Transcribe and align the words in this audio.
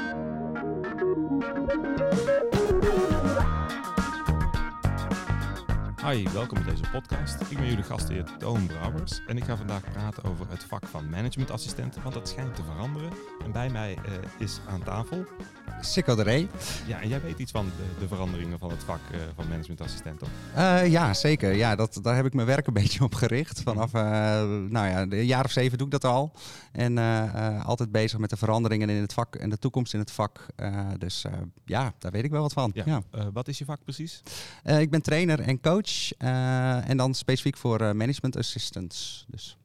Thank 0.00 0.16
you. 2.14 2.19
Hi, 6.04 6.28
welkom 6.32 6.64
bij 6.64 6.72
deze 6.74 6.90
podcast. 6.92 7.40
Ik 7.40 7.58
ben 7.58 7.66
jullie 7.66 7.82
gastheer 7.82 8.24
Toon 8.38 8.66
Brouwers 8.66 9.20
en 9.26 9.36
ik 9.36 9.44
ga 9.44 9.56
vandaag 9.56 9.92
praten 9.92 10.24
over 10.24 10.46
het 10.48 10.64
vak 10.64 10.86
van 10.86 11.10
managementassistenten, 11.10 12.02
want 12.02 12.14
dat 12.14 12.28
schijnt 12.28 12.54
te 12.54 12.62
veranderen. 12.62 13.10
En 13.44 13.52
bij 13.52 13.70
mij 13.70 13.94
eh, 14.04 14.12
is 14.38 14.60
aan 14.68 14.82
tafel... 14.82 15.24
Sikko 15.80 16.14
de 16.14 16.22
Ree. 16.22 16.48
Ja, 16.86 17.00
en 17.00 17.08
jij 17.08 17.20
weet 17.20 17.38
iets 17.38 17.52
van 17.52 17.64
de, 17.64 18.00
de 18.00 18.08
veranderingen 18.08 18.58
van 18.58 18.70
het 18.70 18.84
vak 18.84 19.00
uh, 19.12 19.20
van 19.34 19.48
managementassistent, 19.48 20.18
toch? 20.18 20.28
Uh, 20.56 20.90
ja, 20.90 21.14
zeker. 21.14 21.54
Ja, 21.54 21.76
dat, 21.76 21.98
daar 22.02 22.16
heb 22.16 22.26
ik 22.26 22.34
mijn 22.34 22.46
werk 22.46 22.66
een 22.66 22.72
beetje 22.82 23.04
op 23.04 23.14
gericht. 23.14 23.62
Vanaf, 23.62 23.94
uh, 23.94 24.02
nou 24.68 24.88
ja, 24.88 25.00
een 25.00 25.26
jaar 25.26 25.44
of 25.44 25.50
zeven 25.50 25.78
doe 25.78 25.86
ik 25.86 25.92
dat 25.92 26.04
al. 26.04 26.32
En 26.72 26.98
altijd 27.64 27.90
bezig 27.90 28.18
met 28.18 28.30
de 28.30 28.36
veranderingen 28.36 28.90
in 28.90 29.00
het 29.00 29.12
vak 29.12 29.36
en 29.36 29.50
de 29.50 29.58
toekomst 29.58 29.94
in 29.94 30.00
het 30.00 30.10
vak. 30.10 30.46
dus 30.98 31.24
ja, 31.64 31.92
daar 31.98 32.12
weet 32.12 32.24
ik 32.24 32.30
wel 32.30 32.42
wat 32.42 32.52
van. 32.52 32.70
Ja. 32.74 32.84
ja. 32.86 33.02
wat 33.32 33.48
is 33.48 33.58
je 33.58 33.64
vak 33.64 33.84
precies? 33.84 34.22
ik 34.64 34.90
ben 34.90 35.02
trainer 35.02 35.40
en 35.40 35.60
coach. 35.60 35.89
En 36.18 36.96
dan 36.96 37.14
specifiek 37.14 37.56
voor 37.56 37.78
management 37.96 38.36
assistants. 38.36 39.24
Dus. 39.28 39.58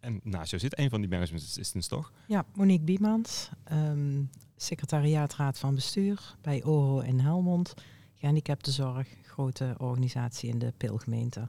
En 0.00 0.20
naast 0.22 0.50
jou 0.50 0.62
zit 0.62 0.78
een 0.78 0.90
van 0.90 1.00
die 1.00 1.10
management 1.10 1.44
assistants, 1.44 1.86
toch? 1.86 2.12
Ja, 2.26 2.44
Monique 2.54 2.84
Biemans, 2.84 3.50
um, 3.72 4.30
secretariaatraad 4.56 5.58
van 5.58 5.74
bestuur 5.74 6.36
bij 6.40 6.64
OHO 6.64 7.00
in 7.00 7.20
Helmond. 7.20 7.74
Gehandicaptenzorg, 8.14 9.08
grote 9.22 9.74
organisatie 9.78 10.50
in 10.50 10.58
de 10.58 10.72
Pilgemeente. 10.76 11.48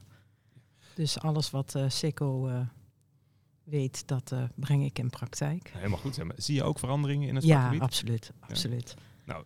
Dus 0.94 1.18
alles 1.18 1.50
wat 1.50 1.74
uh, 1.76 1.88
SICO 1.88 2.48
uh, 2.48 2.60
weet, 3.64 4.08
dat 4.08 4.32
uh, 4.32 4.42
breng 4.54 4.84
ik 4.84 4.98
in 4.98 5.10
praktijk. 5.10 5.72
Helemaal 5.74 5.98
goed. 5.98 6.18
Zie 6.36 6.54
je 6.54 6.62
ook 6.62 6.78
veranderingen 6.78 7.28
in 7.28 7.34
het 7.34 7.44
ja, 7.44 7.56
vakgebied? 7.56 7.82
Absoluut, 7.82 8.32
absoluut. 8.40 8.94
Ja. 8.96 9.02
Nou, 9.24 9.44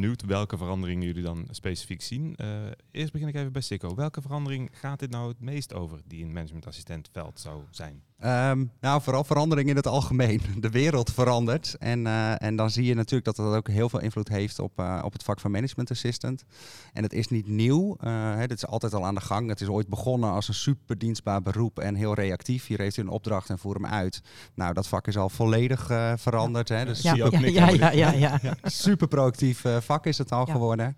benieuwd 0.00 0.22
welke 0.22 0.56
veranderingen 0.56 1.06
jullie 1.06 1.22
dan 1.22 1.46
specifiek 1.50 2.02
zien. 2.02 2.34
Uh, 2.40 2.46
eerst 2.90 3.12
begin 3.12 3.28
ik 3.28 3.34
even 3.34 3.52
bij 3.52 3.62
Sikko. 3.62 3.94
Welke 3.94 4.20
verandering 4.20 4.70
gaat 4.72 4.98
dit 4.98 5.10
nou 5.10 5.28
het 5.28 5.40
meest 5.40 5.74
over 5.74 6.00
die 6.06 6.20
in 6.20 6.32
managementassistentveld 6.32 7.40
zou 7.40 7.62
zijn? 7.70 8.02
Um, 8.24 8.72
nou, 8.80 9.02
vooral 9.02 9.24
verandering 9.24 9.68
in 9.68 9.76
het 9.76 9.86
algemeen. 9.86 10.40
De 10.60 10.70
wereld 10.70 11.12
verandert. 11.12 11.76
En, 11.78 12.06
uh, 12.06 12.42
en 12.42 12.56
dan 12.56 12.70
zie 12.70 12.84
je 12.84 12.94
natuurlijk 12.94 13.24
dat 13.24 13.36
dat 13.36 13.54
ook 13.54 13.68
heel 13.68 13.88
veel 13.88 14.00
invloed 14.00 14.28
heeft 14.28 14.58
op, 14.58 14.80
uh, 14.80 15.00
op 15.04 15.12
het 15.12 15.22
vak 15.22 15.40
van 15.40 15.50
management 15.50 15.90
assistant. 15.90 16.44
En 16.92 17.02
het 17.02 17.12
is 17.12 17.28
niet 17.28 17.48
nieuw. 17.48 17.96
Uh, 18.00 18.36
het 18.36 18.52
is 18.52 18.66
altijd 18.66 18.94
al 18.94 19.06
aan 19.06 19.14
de 19.14 19.20
gang. 19.20 19.48
Het 19.48 19.60
is 19.60 19.68
ooit 19.68 19.88
begonnen 19.88 20.30
als 20.30 20.48
een 20.48 20.54
super 20.54 20.98
dienstbaar 20.98 21.42
beroep 21.42 21.78
en 21.78 21.94
heel 21.94 22.14
reactief. 22.14 22.66
Hier 22.66 22.78
heeft 22.78 22.96
u 22.96 23.02
een 23.02 23.08
opdracht 23.08 23.50
en 23.50 23.58
voer 23.58 23.74
hem 23.74 23.86
uit. 23.86 24.22
Nou, 24.54 24.72
dat 24.72 24.88
vak 24.88 25.06
is 25.06 25.16
al 25.16 25.28
volledig 25.28 25.86
veranderd. 26.16 26.68
Hè? 26.68 26.84
Dus 26.84 27.02
ja, 27.02 27.14
ja, 27.14 27.28
ja, 27.30 27.68
ja, 27.68 27.90
ja, 27.90 28.12
ja, 28.12 28.38
ja. 28.42 28.56
Super 28.62 29.08
proactief 29.08 29.64
vak 29.80 30.06
is 30.06 30.18
het 30.18 30.32
al 30.32 30.46
geworden. 30.46 30.96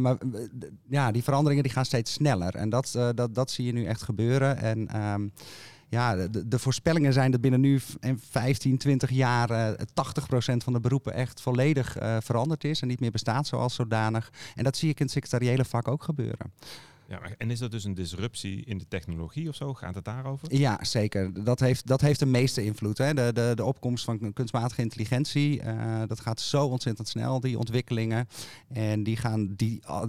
maar 0.00 0.16
ja, 0.88 1.10
die 1.10 1.22
veranderingen 1.22 1.62
die 1.62 1.72
gaan 1.72 1.84
steeds 1.84 2.12
sneller. 2.12 2.54
En 2.54 2.70
dat, 2.70 2.98
dat, 3.14 3.34
dat 3.34 3.50
zie 3.50 3.64
je 3.64 3.72
nu 3.72 3.84
echt 3.84 4.02
gebeuren. 4.02 4.56
En 4.56 5.02
um, 5.02 5.32
ja, 5.92 6.16
de, 6.16 6.48
de, 6.48 6.58
voorspellingen 6.58 7.12
zijn 7.12 7.30
dat 7.30 7.40
binnen 7.40 7.60
nu 7.60 7.80
15, 8.30 8.78
20 8.78 9.10
jaar 9.10 9.50
uh, 9.50 9.68
80% 9.68 9.74
van 10.56 10.72
de 10.72 10.80
beroepen 10.80 11.14
echt 11.14 11.40
volledig 11.40 12.02
uh, 12.02 12.16
veranderd 12.20 12.64
is 12.64 12.82
en 12.82 12.88
niet 12.88 13.00
meer 13.00 13.10
bestaat 13.10 13.46
zoals 13.46 13.74
zodanig. 13.74 14.32
En 14.54 14.64
dat 14.64 14.76
zie 14.76 14.88
ik 14.88 14.98
in 14.98 15.04
het 15.04 15.14
secretariële 15.14 15.64
vak 15.64 15.88
ook 15.88 16.02
gebeuren. 16.02 16.52
Ja, 17.12 17.20
en 17.38 17.50
is 17.50 17.58
dat 17.58 17.70
dus 17.70 17.84
een 17.84 17.94
disruptie 17.94 18.64
in 18.64 18.78
de 18.78 18.88
technologie 18.88 19.48
of 19.48 19.54
zo? 19.54 19.74
Gaat 19.74 19.94
het 19.94 20.04
daarover? 20.04 20.54
Ja, 20.56 20.84
zeker. 20.84 21.44
Dat 21.44 21.60
heeft, 21.60 21.86
dat 21.86 22.00
heeft 22.00 22.18
de 22.18 22.26
meeste 22.26 22.64
invloed. 22.64 22.98
Hè. 22.98 23.14
De, 23.14 23.30
de, 23.32 23.52
de 23.54 23.64
opkomst 23.64 24.04
van 24.04 24.32
kunstmatige 24.32 24.82
intelligentie, 24.82 25.62
uh, 25.62 26.02
dat 26.06 26.20
gaat 26.20 26.40
zo 26.40 26.66
ontzettend 26.66 27.08
snel, 27.08 27.40
die 27.40 27.58
ontwikkelingen. 27.58 28.28
En 28.68 29.02
die 29.02 29.16
gaan 29.16 29.54
die 29.54 29.82
uh, 29.86 30.02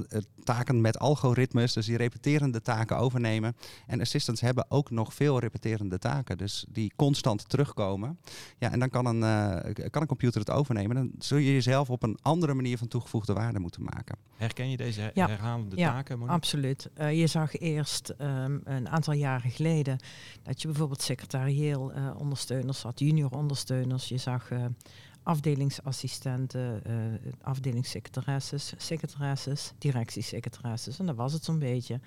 taken 0.44 0.82
met 0.82 1.00
algoritmes, 1.00 1.74
dus 1.74 1.86
die 1.86 1.98
repeterende 1.98 2.62
taken 2.62 2.98
overnemen. 2.98 3.56
En 3.88 4.02
assistants 4.02 4.42
hebben 4.42 4.66
ook 4.70 4.90
nog 4.90 5.14
veel 5.14 5.40
repeterende 5.40 6.00
taken, 6.00 6.38
dus 6.38 6.66
die 6.70 6.94
constant 6.96 7.50
terugkomen. 7.50 8.20
Ja, 8.58 8.72
en 8.72 8.80
dan 8.80 8.90
kan 8.90 9.06
een, 9.06 9.22
uh, 9.22 9.74
kan 9.90 10.02
een 10.02 10.08
computer 10.08 10.40
het 10.40 10.50
overnemen. 10.50 10.96
Dan 10.96 11.12
zul 11.20 11.38
je 11.38 11.54
jezelf 11.54 11.90
op 11.90 12.04
een 12.04 12.18
andere 12.22 12.54
manier 12.54 12.78
van 12.78 12.88
toegevoegde 12.88 13.34
waarde 13.34 13.60
moeten 13.60 13.84
maken. 13.84 14.18
Herken 14.36 14.70
je 14.70 14.78
deze 14.78 15.12
herhalende 15.14 15.76
ja, 15.76 15.92
taken? 15.92 16.20
Ja, 16.20 16.26
absoluut. 16.26 16.90
Uh, 17.00 17.20
je 17.20 17.28
zag 17.28 17.58
eerst 17.58 18.14
um, 18.18 18.62
een 18.64 18.90
aantal 18.90 19.14
jaren 19.14 19.52
geleden 19.52 19.98
dat 20.44 20.62
je 20.62 20.68
bijvoorbeeld 20.68 21.02
secretarieel 21.02 21.96
uh, 21.96 22.16
ondersteuners 22.18 22.82
had, 22.82 23.00
junior 23.00 23.32
ondersteuners. 23.32 24.08
Je 24.08 24.18
zag 24.18 24.52
uh, 24.52 24.66
afdelingsassistenten, 25.24 26.82
afdelingssecretaresses, 27.42 28.74
secretaresses, 28.78 29.74
directiesecretaresses. 29.78 31.00
En 31.00 31.06
dat 31.06 31.16
was 31.16 31.34
het 31.34 31.44
zo'n 31.44 31.60
beetje. 31.60 32.00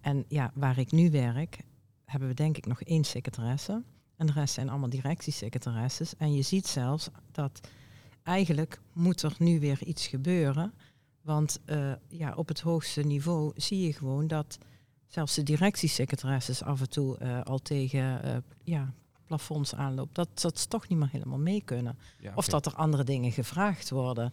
En 0.00 0.24
ja, 0.28 0.50
waar 0.54 0.78
ik 0.78 0.92
nu 0.92 1.10
werk, 1.10 1.58
hebben 2.04 2.28
we 2.28 2.34
denk 2.34 2.56
ik 2.56 2.66
nog 2.66 2.82
één 2.82 3.04
secretaresse. 3.04 3.82
En 4.16 4.26
de 4.26 4.32
rest 4.32 4.54
zijn 4.54 4.68
allemaal 4.68 4.88
directiesecretaresses. 4.88 6.16
En 6.16 6.34
je 6.34 6.42
ziet 6.42 6.66
zelfs 6.66 7.08
dat 7.32 7.60
eigenlijk 8.22 8.80
moet 8.92 9.22
er 9.22 9.34
nu 9.38 9.60
weer 9.60 9.82
iets 9.82 10.06
gebeuren 10.06 10.72
want 11.24 11.60
uh, 11.66 11.92
ja, 12.08 12.34
op 12.34 12.48
het 12.48 12.60
hoogste 12.60 13.02
niveau 13.02 13.52
zie 13.56 13.86
je 13.86 13.92
gewoon 13.92 14.26
dat 14.26 14.58
zelfs 15.06 15.34
de 15.34 15.42
directiesecretaresses 15.42 16.62
af 16.62 16.80
en 16.80 16.88
toe 16.88 17.18
uh, 17.22 17.40
al 17.40 17.58
tegen 17.58 18.26
uh, 18.26 18.36
ja, 18.64 18.94
plafonds 19.26 19.74
aanloopt. 19.74 20.14
Dat, 20.14 20.40
dat 20.40 20.58
ze 20.58 20.68
toch 20.68 20.88
niet 20.88 20.98
meer 20.98 21.08
helemaal 21.10 21.38
mee 21.38 21.62
kunnen. 21.64 21.98
Ja, 22.18 22.24
okay. 22.24 22.34
Of 22.34 22.46
dat 22.46 22.66
er 22.66 22.74
andere 22.74 23.04
dingen 23.04 23.32
gevraagd 23.32 23.90
worden. 23.90 24.32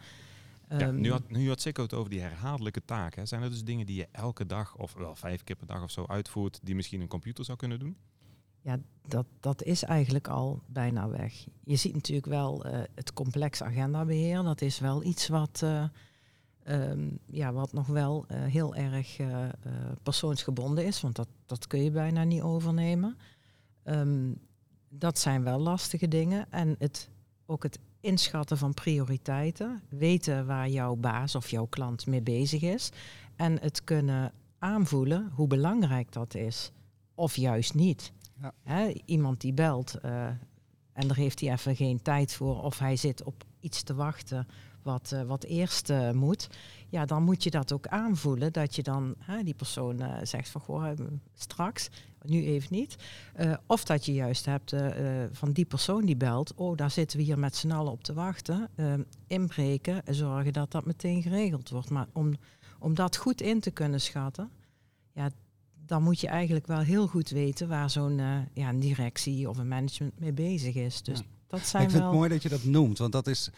Ja, 0.69 0.88
um, 0.88 1.00
nu, 1.00 1.12
had, 1.12 1.30
nu 1.30 1.47
had 1.47 1.62
Sikko 1.62 1.84
het 1.84 1.94
over 1.94 2.09
die 2.09 2.22
herhaaldelijke 2.22 2.85
taken. 2.85 3.28
Zijn 3.28 3.41
er 3.41 3.50
dus 3.50 3.63
dingen 3.63 3.85
die 3.85 3.96
je 3.96 4.07
elke 4.12 4.46
dag 4.46 4.75
of 4.75 4.94
wel 4.94 5.16
vijf 5.16 5.44
keer 5.44 5.56
per 5.56 5.68
dag 5.68 5.84
of 5.84 5.91
zo 5.91 6.06
uitvoert, 6.07 6.59
die 6.63 6.75
misschien 6.75 7.01
een 7.01 7.07
computer 7.07 7.46
zou 7.46 7.57
kunnen 7.57 7.80
doen? 7.80 7.97
Ja, 8.62 8.80
dat, 9.07 9.25
dat 9.40 9.63
is 9.63 9.84
eigenlijk 9.84 10.28
al 10.28 10.62
bijna 10.68 11.09
weg. 11.09 11.46
Je 11.63 11.75
ziet 11.75 11.94
natuurlijk 11.94 12.28
wel 12.28 12.66
uh, 12.66 12.80
het 12.96 13.13
complex 13.13 13.63
agendabeheer. 13.63 14.44
Dat 14.44 14.62
is 14.62 14.80
wel 14.80 15.03
iets 15.03 15.28
wat, 15.28 15.66
um, 16.67 17.19
ja, 17.25 17.53
wat 17.53 17.73
nog 17.73 17.88
wel 17.88 18.25
uh, 18.31 18.44
heel 18.44 18.75
erg 18.75 19.19
uh, 19.19 19.27
uh, 19.27 19.47
persoonsgebonden 20.03 20.85
is, 20.85 21.01
want 21.01 21.16
dat, 21.16 21.27
dat 21.45 21.67
kun 21.67 21.83
je 21.83 21.91
bijna 21.91 22.23
niet 22.23 22.41
overnemen. 22.41 23.17
Um, 23.83 24.39
dat 24.89 25.19
zijn 25.19 25.44
wel 25.44 25.59
lastige 25.59 26.07
dingen. 26.07 26.51
En 26.51 26.75
het, 26.79 27.09
ook 27.45 27.63
het 27.63 27.79
inschatten 28.00 28.57
van 28.57 28.73
prioriteiten, 28.73 29.81
weten 29.89 30.45
waar 30.45 30.69
jouw 30.69 30.95
baas 30.95 31.35
of 31.35 31.50
jouw 31.50 31.66
klant 31.66 32.05
mee 32.05 32.21
bezig 32.21 32.61
is 32.61 32.89
en 33.35 33.59
het 33.59 33.83
kunnen 33.83 34.31
aanvoelen 34.59 35.31
hoe 35.33 35.47
belangrijk 35.47 36.11
dat 36.11 36.35
is, 36.35 36.71
of 37.16 37.35
juist 37.35 37.73
niet. 37.73 38.11
Ja. 38.41 38.91
Iemand 39.05 39.41
die 39.41 39.53
belt 39.53 40.00
en 40.94 41.07
daar 41.07 41.17
heeft 41.17 41.39
hij 41.39 41.51
even 41.51 41.75
geen 41.75 42.01
tijd 42.01 42.33
voor, 42.33 42.63
of 42.63 42.79
hij 42.79 42.95
zit 42.95 43.23
op 43.23 43.44
iets 43.59 43.83
te 43.83 43.95
wachten 43.95 44.47
wat, 44.84 45.12
uh, 45.14 45.22
wat 45.22 45.44
eerst 45.44 45.90
uh, 45.90 46.12
moet, 46.12 46.50
ja, 46.90 47.06
dan 47.06 47.24
moet 47.24 47.44
je 47.44 47.50
dat 47.50 47.72
ook 47.72 47.88
aanvoelen. 47.88 48.53
Dat 48.53 48.75
je 48.75 48.84
dan 48.84 49.16
hè, 49.18 49.44
die 49.44 49.53
persoon 49.53 50.02
uh, 50.02 50.18
zegt 50.24 50.50
van 50.50 50.62
goh, 50.62 50.92
straks, 51.34 51.90
nu 52.22 52.46
even 52.46 52.68
niet. 52.72 52.96
of 53.68 53.84
dat 53.84 54.06
je 54.06 54.14
juist 54.14 54.46
hebt 54.46 54.74
van 55.31 55.52
die 55.52 55.66
persoon 55.66 56.06
die 56.06 56.16
belt, 56.16 56.53
oh, 56.56 56.78
daar 56.78 56.92
zitten 56.92 57.18
we 57.18 57.24
hier 57.24 57.40
met 57.40 57.56
z'n 57.56 57.72
allen 57.72 57.92
op 57.92 58.03
te 58.03 58.14
wachten. 58.14 58.69
inbreken, 59.28 60.02
zorgen 60.09 60.53
dat 60.53 60.72
dat 60.72 60.86
meteen 60.86 61.22
geregeld 61.22 61.69
wordt. 61.69 61.90
Maar 61.90 62.08
om, 62.13 62.34
om 62.80 62.96
dat 62.96 63.16
goed 63.16 63.42
in 63.42 63.59
te 63.59 63.72
kunnen 63.72 64.02
schatten, 64.02 64.50
ja, 65.13 65.30
dan 65.86 66.03
moet 66.03 66.19
je 66.19 66.28
eigenlijk 66.28 66.68
wel 66.68 66.80
heel 66.80 67.08
goed 67.08 67.30
weten 67.30 67.68
waar 67.68 67.90
zo'n 67.90 68.18
ja, 68.53 68.69
een 68.69 68.80
directie 68.80 69.50
of 69.50 69.58
een 69.58 69.68
management 69.68 70.19
mee 70.19 70.34
bezig 70.34 70.75
is. 70.75 71.02
Dus 71.02 71.19
ja. 71.19 71.25
dat 71.48 71.66
zijn 71.66 71.84
Ik 71.84 71.90
vind 71.90 72.02
wel... 72.02 72.12
het 72.12 72.19
mooi 72.19 72.30
dat 72.30 72.44
je 72.44 72.50
dat 72.50 72.63
noemt, 72.63 72.98
want 72.98 73.12
dat 73.12 73.28
is 73.28 73.50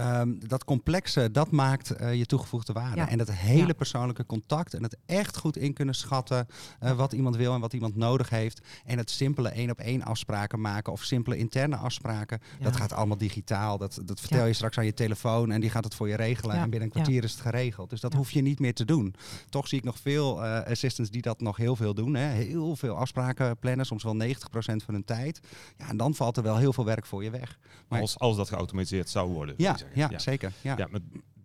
Um, 0.00 0.48
dat 0.48 0.64
complexe, 0.64 1.30
dat 1.30 1.50
maakt 1.50 2.00
uh, 2.00 2.14
je 2.14 2.26
toegevoegde 2.26 2.72
waarde. 2.72 2.96
Ja. 2.96 3.08
En 3.08 3.18
dat 3.18 3.30
hele 3.30 3.66
ja. 3.66 3.72
persoonlijke 3.72 4.26
contact 4.26 4.74
en 4.74 4.82
het 4.82 4.96
echt 5.06 5.36
goed 5.36 5.56
in 5.56 5.72
kunnen 5.72 5.94
schatten 5.94 6.46
uh, 6.82 6.92
wat 6.92 7.12
iemand 7.12 7.36
wil 7.36 7.54
en 7.54 7.60
wat 7.60 7.72
iemand 7.72 7.96
nodig 7.96 8.28
heeft. 8.30 8.60
En 8.84 8.98
het 8.98 9.10
simpele 9.10 9.48
één 9.48 9.70
op 9.70 9.78
één 9.78 10.02
afspraken 10.02 10.60
maken 10.60 10.92
of 10.92 11.02
simpele 11.02 11.36
interne 11.36 11.76
afspraken. 11.76 12.40
Ja. 12.58 12.64
Dat 12.64 12.76
gaat 12.76 12.92
allemaal 12.92 13.16
digitaal. 13.16 13.78
Dat, 13.78 14.00
dat 14.04 14.20
vertel 14.20 14.46
je 14.46 14.52
straks 14.52 14.78
aan 14.78 14.84
je 14.84 14.94
telefoon 14.94 15.50
en 15.50 15.60
die 15.60 15.70
gaat 15.70 15.84
het 15.84 15.94
voor 15.94 16.08
je 16.08 16.16
regelen. 16.16 16.56
En 16.56 16.70
binnen 16.70 16.82
een 16.82 16.94
kwartier 16.94 17.24
is 17.24 17.32
het 17.32 17.40
geregeld. 17.40 17.90
Dus 17.90 18.00
dat 18.00 18.12
hoef 18.12 18.30
je 18.30 18.42
niet 18.42 18.60
meer 18.60 18.74
te 18.74 18.84
doen. 18.84 19.14
Toch 19.48 19.68
zie 19.68 19.78
ik 19.78 19.84
nog 19.84 19.98
veel 19.98 20.44
uh, 20.44 20.60
assistants 20.60 21.10
die 21.10 21.22
dat 21.22 21.40
nog 21.40 21.56
heel 21.56 21.76
veel 21.76 21.94
doen. 21.94 22.14
Hè. 22.14 22.26
Heel 22.26 22.76
veel 22.76 22.96
afspraken 22.96 23.58
plannen, 23.58 23.86
soms 23.86 24.02
wel 24.02 24.16
90% 24.22 24.28
van 24.58 24.94
hun 24.94 25.04
tijd. 25.04 25.40
Ja, 25.76 25.88
en 25.88 25.96
dan 25.96 26.14
valt 26.14 26.36
er 26.36 26.42
wel 26.42 26.56
heel 26.56 26.72
veel 26.72 26.84
werk 26.84 27.06
voor 27.06 27.24
je 27.24 27.30
weg. 27.30 27.58
Maar 27.88 28.00
als, 28.00 28.18
als 28.18 28.36
dat 28.36 28.48
geautomatiseerd 28.48 29.08
zou 29.08 29.32
worden. 29.32 29.54
Ja, 29.58 29.76
ja, 29.94 30.08
ja, 30.10 30.18
zeker. 30.18 30.52
Ja. 30.62 30.76
ja 30.76 30.88
maar, 30.90 31.00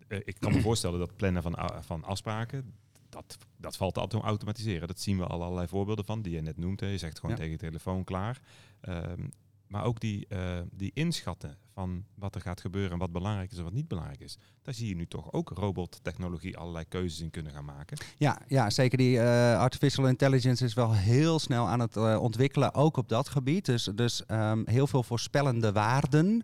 uh, 0.08 0.18
ik 0.24 0.36
kan 0.38 0.52
me 0.52 0.60
voorstellen 0.60 0.98
dat 0.98 1.16
plannen 1.16 1.42
van, 1.42 1.56
uh, 1.58 1.66
van 1.80 2.04
afspraken, 2.04 2.74
dat, 3.08 3.38
dat 3.56 3.76
valt 3.76 3.94
te 3.94 4.20
automatiseren. 4.20 4.88
Dat 4.88 5.00
zien 5.00 5.18
we 5.18 5.26
al 5.26 5.42
allerlei 5.42 5.68
voorbeelden 5.68 6.04
van, 6.04 6.22
die 6.22 6.32
je 6.32 6.40
net 6.40 6.58
noemt. 6.58 6.80
Hè. 6.80 6.86
Je 6.86 6.98
zegt 6.98 7.18
gewoon 7.18 7.30
ja. 7.30 7.36
tegen 7.36 7.52
je 7.52 7.58
telefoon 7.58 8.04
klaar. 8.04 8.40
Um, 8.88 9.32
maar 9.66 9.84
ook 9.84 10.00
die, 10.00 10.26
uh, 10.28 10.60
die 10.70 10.90
inschatten 10.94 11.58
van 11.74 12.04
wat 12.14 12.34
er 12.34 12.40
gaat 12.40 12.60
gebeuren 12.60 12.92
en 12.92 12.98
wat 12.98 13.12
belangrijk 13.12 13.52
is 13.52 13.58
en 13.58 13.64
wat 13.64 13.72
niet 13.72 13.88
belangrijk 13.88 14.20
is. 14.20 14.38
Daar 14.62 14.74
zie 14.74 14.88
je 14.88 14.94
nu 14.94 15.06
toch 15.06 15.32
ook 15.32 15.48
robottechnologie 15.48 16.56
allerlei 16.56 16.84
keuzes 16.88 17.20
in 17.20 17.30
kunnen 17.30 17.52
gaan 17.52 17.64
maken. 17.64 17.98
Ja, 18.16 18.40
ja 18.46 18.70
zeker. 18.70 18.98
Die 18.98 19.16
uh, 19.16 19.58
artificial 19.58 20.08
intelligence 20.08 20.64
is 20.64 20.74
wel 20.74 20.92
heel 20.92 21.38
snel 21.38 21.68
aan 21.68 21.80
het 21.80 21.96
uh, 21.96 22.18
ontwikkelen, 22.20 22.74
ook 22.74 22.96
op 22.96 23.08
dat 23.08 23.28
gebied. 23.28 23.64
Dus, 23.64 23.90
dus 23.94 24.22
um, 24.28 24.62
heel 24.66 24.86
veel 24.86 25.02
voorspellende 25.02 25.72
waarden. 25.72 26.42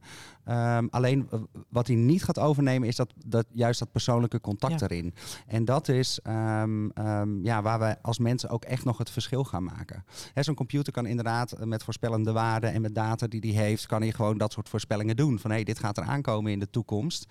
Um, 0.49 0.89
alleen 0.91 1.29
wat 1.69 1.87
hij 1.87 1.97
niet 1.97 2.25
gaat 2.25 2.39
overnemen 2.39 2.89
is 2.89 2.97
dat, 2.97 3.13
dat 3.27 3.47
juist 3.53 3.79
dat 3.79 3.93
persoonlijke 3.93 4.41
contact 4.41 4.83
erin. 4.83 5.15
En 5.47 5.65
dat 5.65 5.89
is 5.89 6.21
um, 6.27 6.93
ja, 7.45 7.63
waar 7.63 7.79
we 7.79 8.03
als 8.03 8.19
mensen 8.19 8.51
ook 8.51 8.65
echt 8.65 8.85
nog 8.85 8.99
het 8.99 9.11
verschil 9.11 9.45
gaan 9.45 9.65
maken. 9.65 10.05
Zo'n 10.35 10.55
computer 10.55 10.93
kan 10.93 11.07
inderdaad 11.07 11.65
met 11.65 11.85
voorspellende 11.85 12.33
waarden 12.33 12.73
en 12.73 12.81
met 12.81 12.95
data 12.95 13.27
die 13.27 13.55
hij 13.55 13.65
heeft, 13.65 13.87
kan 13.87 14.01
hij 14.01 14.13
gewoon 14.13 14.39
dat 14.39 14.53
soort 14.53 14.69
voorspellingen 14.69 15.17
doen. 15.17 15.20
Van 15.29 15.51
hé, 15.51 15.57
hey, 15.57 15.65
dit 15.65 15.79
gaat 15.79 15.97
er 15.97 16.05
aankomen 16.05 16.53
in 16.53 16.59
de 16.59 16.71
toekomst. 16.71 17.27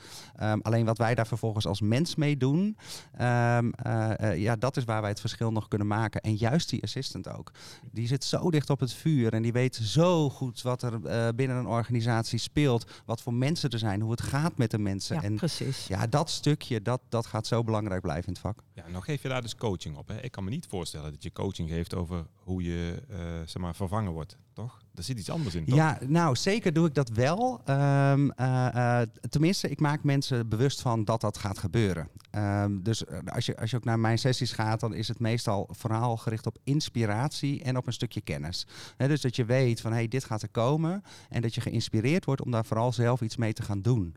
alleen 0.61 0.85
wat 0.85 0.97
wij 0.97 1.15
daar 1.15 1.27
vervolgens 1.27 1.65
als 1.65 1.81
mens 1.81 2.15
mee 2.15 2.37
doen, 2.37 2.77
uh, 3.19 3.57
uh, 3.85 4.37
ja, 4.37 4.55
dat 4.55 4.77
is 4.77 4.83
waar 4.83 5.01
wij 5.01 5.09
het 5.09 5.19
verschil 5.19 5.51
nog 5.51 5.67
kunnen 5.67 5.87
maken. 5.87 6.21
En 6.21 6.35
juist 6.35 6.69
die 6.69 6.83
assistant 6.83 7.29
ook. 7.29 7.51
Die 7.91 8.07
zit 8.07 8.23
zo 8.23 8.51
dicht 8.51 8.69
op 8.69 8.79
het 8.79 8.93
vuur 8.93 9.33
en 9.33 9.41
die 9.41 9.51
weet 9.51 9.75
zo 9.75 10.29
goed 10.29 10.61
wat 10.61 10.81
er 10.81 10.93
uh, 11.03 11.27
binnen 11.35 11.57
een 11.57 11.67
organisatie 11.67 12.39
speelt 12.39 13.01
wat 13.05 13.21
voor 13.21 13.33
mensen 13.33 13.69
er 13.69 13.79
zijn, 13.79 14.01
hoe 14.01 14.11
het 14.11 14.21
gaat 14.21 14.57
met 14.57 14.71
de 14.71 14.79
mensen. 14.79 15.15
Ja, 15.15 15.23
en 15.23 15.35
precies. 15.35 15.87
Ja, 15.87 16.07
dat 16.07 16.29
stukje, 16.29 16.81
dat, 16.81 17.01
dat 17.09 17.25
gaat 17.25 17.47
zo 17.47 17.63
belangrijk 17.63 18.01
blijven 18.01 18.27
in 18.27 18.33
het 18.33 18.41
vak. 18.41 18.63
Ja, 18.73 18.87
nou 18.87 19.03
geef 19.03 19.21
je 19.21 19.27
daar 19.27 19.41
dus 19.41 19.55
coaching 19.55 19.97
op. 19.97 20.07
Hè? 20.07 20.21
Ik 20.21 20.31
kan 20.31 20.43
me 20.43 20.49
niet 20.49 20.67
voorstellen 20.67 21.11
dat 21.11 21.23
je 21.23 21.31
coaching 21.31 21.69
geeft 21.69 21.95
over 21.95 22.25
hoe 22.35 22.63
je 22.63 23.03
uh, 23.09 23.17
zeg 23.45 23.57
maar, 23.57 23.75
vervangen 23.75 24.11
wordt, 24.11 24.37
toch? 24.59 24.77
Er 24.95 25.03
zit 25.03 25.19
iets 25.19 25.29
anders 25.29 25.55
in, 25.55 25.65
toch? 25.65 25.75
Ja, 25.75 25.97
nou, 26.07 26.35
zeker 26.35 26.73
doe 26.73 26.87
ik 26.87 26.93
dat 26.93 27.09
wel. 27.09 27.61
Um, 27.69 28.31
uh, 28.39 28.67
uh, 28.75 29.01
tenminste, 29.29 29.69
ik 29.69 29.79
maak 29.79 30.03
mensen 30.03 30.49
bewust 30.49 30.81
van 30.81 31.05
dat 31.05 31.21
dat 31.21 31.37
gaat 31.37 31.57
gebeuren. 31.57 32.09
Um, 32.31 32.83
dus 32.83 33.03
als 33.25 33.45
je, 33.45 33.57
als 33.57 33.69
je 33.69 33.75
ook 33.75 33.83
naar 33.83 33.99
mijn 33.99 34.19
sessies 34.19 34.51
gaat, 34.51 34.79
dan 34.79 34.93
is 34.93 35.07
het 35.07 35.19
meestal 35.19 35.69
vooral 35.71 36.17
gericht 36.17 36.45
op 36.45 36.57
inspiratie 36.63 37.63
en 37.63 37.77
op 37.77 37.87
een 37.87 37.93
stukje 37.93 38.21
kennis. 38.21 38.67
He, 38.97 39.07
dus 39.07 39.21
dat 39.21 39.35
je 39.35 39.45
weet 39.45 39.81
van, 39.81 39.91
hé, 39.91 39.97
hey, 39.97 40.07
dit 40.07 40.23
gaat 40.23 40.41
er 40.41 40.49
komen. 40.49 41.03
En 41.29 41.41
dat 41.41 41.55
je 41.55 41.61
geïnspireerd 41.61 42.25
wordt 42.25 42.43
om 42.43 42.51
daar 42.51 42.65
vooral 42.65 42.93
zelf 42.93 43.21
iets 43.21 43.37
mee 43.37 43.53
te 43.53 43.63
gaan 43.63 43.81
doen. 43.81 44.15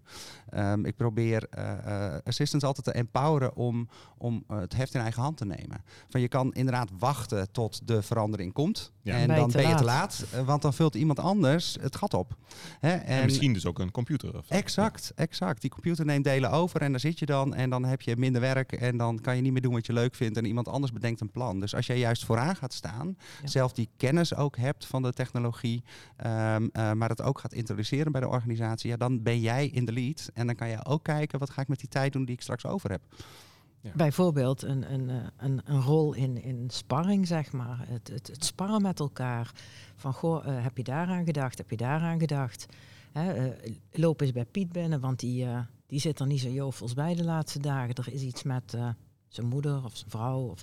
Um, 0.55 0.85
ik 0.85 0.97
probeer 0.97 1.49
assistants 2.25 2.65
altijd 2.65 2.87
te 2.87 2.93
empoweren 2.93 3.56
om, 3.56 3.88
om 4.19 4.45
het 4.47 4.77
heft 4.77 4.95
in 4.95 5.00
eigen 5.00 5.23
hand 5.23 5.37
te 5.37 5.45
nemen. 5.45 5.85
Van 6.09 6.21
je 6.21 6.29
kan 6.29 6.53
inderdaad 6.53 6.91
wachten 6.99 7.53
tot 7.53 7.87
de 7.87 8.03
verandering 8.03 8.53
komt. 8.53 8.93
Ja. 9.03 9.15
En 9.15 9.29
dan 9.29 9.50
ben 9.50 9.69
je 9.69 9.75
te 9.75 9.85
laat, 9.85 10.25
want 10.44 10.62
dan 10.62 10.75
vult 10.75 10.94
iemand 10.94 11.19
anders 11.19 11.76
het 11.81 11.96
gat 11.96 12.14
op. 12.14 12.37
Hè? 12.81 12.93
En, 12.93 13.05
en, 13.05 13.25
misschien 13.25 13.52
dus 13.52 13.67
ook 13.67 13.79
een 13.79 13.90
computer. 13.90 14.37
Of 14.37 14.49
exact, 14.49 15.12
exact. 15.14 15.61
Die 15.61 15.70
computer 15.70 16.05
neemt 16.05 16.25
delen 16.25 16.50
over 16.50 16.81
en 16.81 16.90
daar 16.90 17.00
zit 17.00 17.19
je 17.19 17.26
dan 17.26 17.55
en 17.55 17.70
dan 17.70 17.84
heb 17.84 18.00
je 18.00 18.17
minder 18.17 18.40
werk 18.40 18.73
en 18.73 18.96
dan 18.96 19.20
kan 19.20 19.37
je 19.37 19.43
niet 19.43 19.52
meer 19.52 19.62
doen 19.62 19.73
wat 19.73 19.87
je 19.87 19.93
leuk 19.93 20.14
vindt 20.14 20.37
en 20.37 20.44
iemand 20.44 20.69
anders 20.69 20.93
bedenkt 20.93 21.20
een 21.20 21.31
plan. 21.31 21.61
Dus 21.61 21.75
als 21.75 21.87
jij 21.87 21.99
juist 21.99 22.25
vooraan 22.25 22.56
gaat 22.56 22.73
staan, 22.73 23.17
ja. 23.43 23.49
zelf 23.49 23.73
die 23.73 23.88
kennis 23.96 24.34
ook 24.34 24.56
hebt 24.56 24.87
van 24.87 25.02
de 25.02 25.12
technologie, 25.12 25.82
um, 26.26 26.70
uh, 26.73 26.93
maar 26.93 27.08
dat 27.08 27.23
ook 27.23 27.38
gaat 27.38 27.52
introduceren 27.52 28.12
bij 28.12 28.20
de 28.20 28.28
organisatie, 28.28 28.90
ja, 28.90 28.96
dan 28.96 29.23
ben 29.23 29.40
jij 29.40 29.67
in 29.67 29.85
de 29.85 29.93
lead 29.93 30.31
en 30.35 30.46
dan 30.46 30.55
kan 30.55 30.69
je 30.69 30.85
ook 30.85 31.05
kijken 31.05 31.38
wat 31.38 31.50
ga 31.50 31.62
ik 31.62 31.69
met 31.69 31.78
die 31.78 31.88
tijd 31.88 32.12
doen 32.12 32.25
die 32.25 32.35
ik 32.35 32.43
straks 32.43 32.67
over 32.67 32.90
heb. 32.90 33.02
Ja. 33.82 33.90
Bijvoorbeeld 33.94 34.62
een, 34.62 34.93
een, 34.93 35.11
een, 35.37 35.61
een 35.64 35.81
rol 35.81 36.14
in, 36.14 36.43
in 36.43 36.70
sparring, 36.70 37.26
zeg 37.26 37.52
maar. 37.52 37.84
Het, 37.88 38.08
het, 38.08 38.26
het 38.26 38.44
sparren 38.44 38.82
met 38.82 39.00
elkaar. 39.00 39.52
Van, 39.96 40.12
goh, 40.12 40.46
uh, 40.46 40.62
heb 40.62 40.76
je 40.76 40.84
daaraan 40.84 41.25
gedacht? 41.25 41.58
Heb 41.58 41.70
je 41.70 41.76
daaraan 41.76 42.19
gedacht? 42.19 42.67
Hè, 43.12 43.46
uh, 43.46 43.75
loop 43.90 44.20
eens 44.20 44.32
bij 44.32 44.44
Piet 44.44 44.73
binnen, 44.73 45.00
want 45.00 45.20
die, 45.20 45.44
uh, 45.44 45.61
die 45.87 46.00
zit 46.00 46.20
er 46.20 46.26
niet 46.26 46.40
zo 46.40 46.49
jovels 46.49 46.94
bij 46.94 47.14
de 47.14 47.25
laatste 47.25 47.58
dagen. 47.58 47.94
Er 47.94 48.12
is 48.12 48.23
iets 48.23 48.43
met 48.43 48.76
zijn 49.29 49.46
moeder 49.46 49.85
of 49.85 49.96
zijn 49.96 50.11
vrouw. 50.11 50.40
Of, 50.40 50.62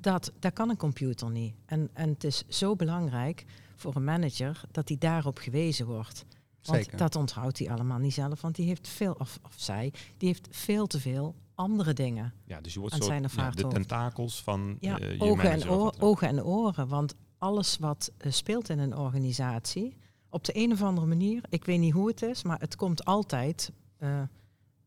dat, 0.00 0.32
dat 0.38 0.52
kan 0.52 0.70
een 0.70 0.76
computer 0.76 1.30
niet. 1.30 1.54
En, 1.66 1.90
en 1.92 2.08
het 2.08 2.24
is 2.24 2.44
zo 2.48 2.76
belangrijk 2.76 3.44
voor 3.76 3.96
een 3.96 4.04
manager 4.04 4.60
dat 4.70 4.88
hij 4.88 4.98
daarop 4.98 5.38
gewezen 5.38 5.86
wordt. 5.86 6.24
Want 6.62 6.82
Zeker. 6.82 6.98
dat 6.98 7.16
onthoudt 7.16 7.58
hij 7.58 7.70
allemaal 7.70 7.98
niet 7.98 8.14
zelf, 8.14 8.40
want 8.40 8.54
die 8.54 8.66
heeft 8.66 8.88
veel, 8.88 9.14
of, 9.18 9.38
of 9.42 9.54
zij, 9.56 9.92
die 10.16 10.28
heeft 10.28 10.48
veel 10.50 10.86
te 10.86 11.00
veel 11.00 11.34
andere 11.62 11.92
dingen. 11.92 12.32
Ja, 12.44 12.60
dus 12.60 12.74
je 12.74 12.80
wordt 12.80 12.94
zo 13.04 13.12
ja, 13.12 13.50
de 13.50 13.68
tentakels 13.68 14.42
van 14.42 14.76
ja, 14.80 15.00
uh, 15.00 15.12
je 15.12 15.20
ogen, 15.20 15.50
en 15.50 15.70
oor, 15.70 15.94
ogen 15.98 16.28
en 16.28 16.44
oren. 16.44 16.88
Want 16.88 17.14
alles 17.38 17.78
wat 17.78 18.12
uh, 18.18 18.32
speelt 18.32 18.68
in 18.68 18.78
een 18.78 18.96
organisatie, 18.96 19.96
op 20.30 20.44
de 20.44 20.56
een 20.56 20.72
of 20.72 20.82
andere 20.82 21.06
manier, 21.06 21.42
ik 21.48 21.64
weet 21.64 21.78
niet 21.78 21.92
hoe 21.92 22.08
het 22.08 22.22
is, 22.22 22.42
maar 22.42 22.60
het 22.60 22.76
komt 22.76 23.04
altijd 23.04 23.72
uh, 23.98 24.22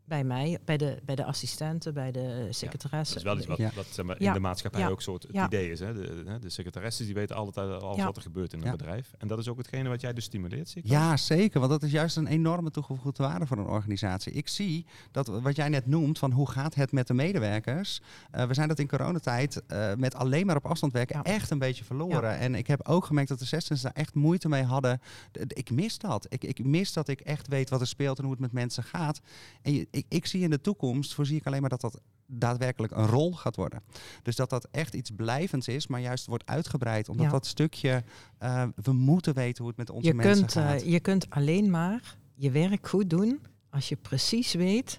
bij 0.06 0.24
mij, 0.24 0.57
bij 0.66 0.78
de, 0.78 1.00
bij 1.06 1.16
de 1.16 1.25
assistenten, 1.25 1.94
bij 1.94 2.12
de 2.12 2.48
secretaresse. 2.50 3.19
Ja, 3.19 3.24
dat 3.24 3.38
is 3.40 3.46
wel 3.46 3.56
iets 3.56 3.63
wat, 3.63 3.72
ja. 3.72 3.75
wat 3.75 3.86
zeg 3.92 4.06
maar, 4.06 4.22
in 4.22 4.34
de 4.34 4.40
maatschappij 4.40 4.81
ja. 4.81 4.90
ook 4.90 5.02
soort 5.02 5.24
het 5.24 5.36
idee 5.36 5.72
is. 5.72 5.80
Hè? 5.80 5.94
De, 5.94 6.40
de 6.40 6.50
secretaresses 6.50 7.06
die 7.06 7.16
weten 7.16 7.36
altijd 7.36 7.81
alles 7.81 8.04
wat 8.04 8.16
er 8.16 8.22
gebeurt 8.22 8.54
in 8.54 8.63
een 8.63 8.72
bedrijf. 8.72 9.12
En 9.18 9.28
dat 9.28 9.40
is 9.40 9.48
ook 9.48 9.57
hetgene 9.57 9.90
wat 9.90 10.02
jij 10.02 10.13
dus 10.13 10.24
stimuleert, 10.24 10.69
zie 10.69 10.81
ik 10.81 10.90
Ja, 10.90 11.18
zeker. 11.18 11.60
Want 11.60 11.72
dat 11.72 11.84
is 11.84 11.92
juist 11.92 12.18
een 12.18 12.28
enorme 12.28 12.72
toegevoegde 12.72 13.24
waarde 13.24 13.46
voor 13.46 13.57
een 13.57 13.68
organisatie. 13.68 14.31
Ik 14.34 14.48
zie 14.48 14.86
dat 15.12 15.28
wat 15.28 15.56
jij 15.56 15.69
net 15.69 15.86
noemt, 15.86 16.19
van 16.19 16.31
hoe 16.31 16.50
gaat 16.50 16.75
het 16.75 16.92
met 16.92 17.07
de 17.07 17.13
medewerkers. 17.13 18.02
Uh, 18.36 18.46
we 18.46 18.54
zijn 18.54 18.68
dat 18.68 18.80
in 18.80 18.88
coronatijd 18.88 19.63
uh, 19.68 19.94
met 19.94 20.16
alleen 20.16 20.46
maar 20.46 20.56
op 20.56 20.66
afstand 20.66 20.94
werken 20.94 21.24
echt 21.24 21.50
een 21.50 21.60
beetje 21.60 21.84
verloren. 21.84 22.38
En 22.38 22.56
ik 22.56 22.68
heb 22.68 22.88
ook 22.88 23.06
gemerkt 23.06 23.30
dat 23.30 23.40
de 23.40 23.46
sessies 23.46 23.81
daar 23.81 23.92
echt 23.94 24.13
moeite 24.13 24.50
mee 24.50 24.63
hadden. 24.63 25.02
Ik 25.48 25.72
mis 25.72 25.98
dat. 25.98 26.25
Ik, 26.30 26.44
ik 26.44 26.63
mis 26.63 26.94
dat 26.94 27.07
ik 27.07 27.19
echt 27.19 27.48
weet 27.48 27.69
wat 27.69 27.81
er 27.81 27.88
speelt 27.88 28.18
en 28.18 28.24
hoe 28.24 28.34
het 28.34 28.42
met 28.42 28.52
mensen 28.52 28.84
gaat. 28.84 29.22
En 29.62 29.74
je, 29.74 29.88
ik, 29.95 30.06
ik, 30.09 30.25
zie 30.25 30.42
in 30.42 30.50
de 30.50 30.62
toekomst, 30.62 31.13
voorzie 31.13 31.38
ik 31.38 31.45
alleen 31.45 31.62
maar 31.62 31.69
dat 31.69 31.81
dat 31.81 32.00
daadwerkelijk 32.27 32.94
een 32.95 33.06
rol 33.06 33.33
gaat 33.33 33.56
worden. 33.56 33.81
Dus 34.21 34.36
dat 34.36 34.50
dat 34.50 34.68
echt 34.71 34.94
iets 34.94 35.12
blijvends 35.15 35.68
is, 35.68 35.88
maar 35.88 36.01
juist 36.01 36.25
wordt 36.25 36.45
uitgebreid. 36.45 37.09
Omdat 37.09 37.25
ja. 37.25 37.31
dat 37.31 37.45
stukje, 37.45 38.03
uh, 38.44 38.63
we 38.75 38.92
moeten 38.92 39.33
weten 39.33 39.57
hoe 39.57 39.68
het 39.68 39.77
met 39.77 39.89
onze 39.89 40.07
je 40.07 40.13
mensen 40.13 40.36
kunt, 40.36 40.51
gaat. 40.51 40.83
Uh, 40.83 40.92
je 40.92 41.00
kunt 41.00 41.30
alleen 41.30 41.69
maar 41.69 42.18
je 42.36 42.51
werk 42.51 42.88
goed 42.88 43.09
doen 43.09 43.39
als 43.69 43.89
je 43.89 43.95
precies 43.95 44.53
weet 44.53 44.97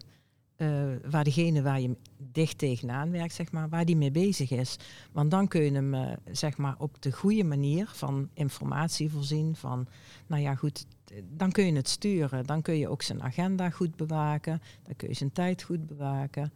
uh, 0.56 0.84
waar 1.10 1.24
degene 1.24 1.62
waar 1.62 1.80
je 1.80 1.96
dicht 2.32 2.58
tegenaan 2.58 3.10
werkt, 3.10 3.34
zeg 3.34 3.52
maar, 3.52 3.68
waar 3.68 3.84
die 3.84 3.96
mee 3.96 4.10
bezig 4.10 4.50
is. 4.50 4.76
Want 5.12 5.30
dan 5.30 5.48
kun 5.48 5.62
je 5.62 5.72
hem 5.72 5.94
uh, 5.94 6.12
zeg 6.32 6.56
maar, 6.56 6.74
op 6.78 7.02
de 7.02 7.12
goede 7.12 7.44
manier 7.44 7.90
van 7.92 8.28
informatie 8.34 9.10
voorzien. 9.10 9.56
Van, 9.56 9.86
nou 10.26 10.42
ja, 10.42 10.54
goed, 10.54 10.86
dan 11.24 11.52
kun 11.52 11.66
je 11.66 11.72
het 11.72 11.88
sturen. 11.88 12.46
Dan 12.46 12.62
kun 12.62 12.78
je 12.78 12.88
ook 12.88 13.02
zijn 13.02 13.22
agenda 13.22 13.70
goed 13.70 13.96
bewaken. 13.96 14.62
Dan 14.82 14.96
kun 14.96 15.08
je 15.08 15.14
zijn 15.14 15.32
tijd 15.32 15.62
goed 15.62 15.86
bewaken. 15.86 16.52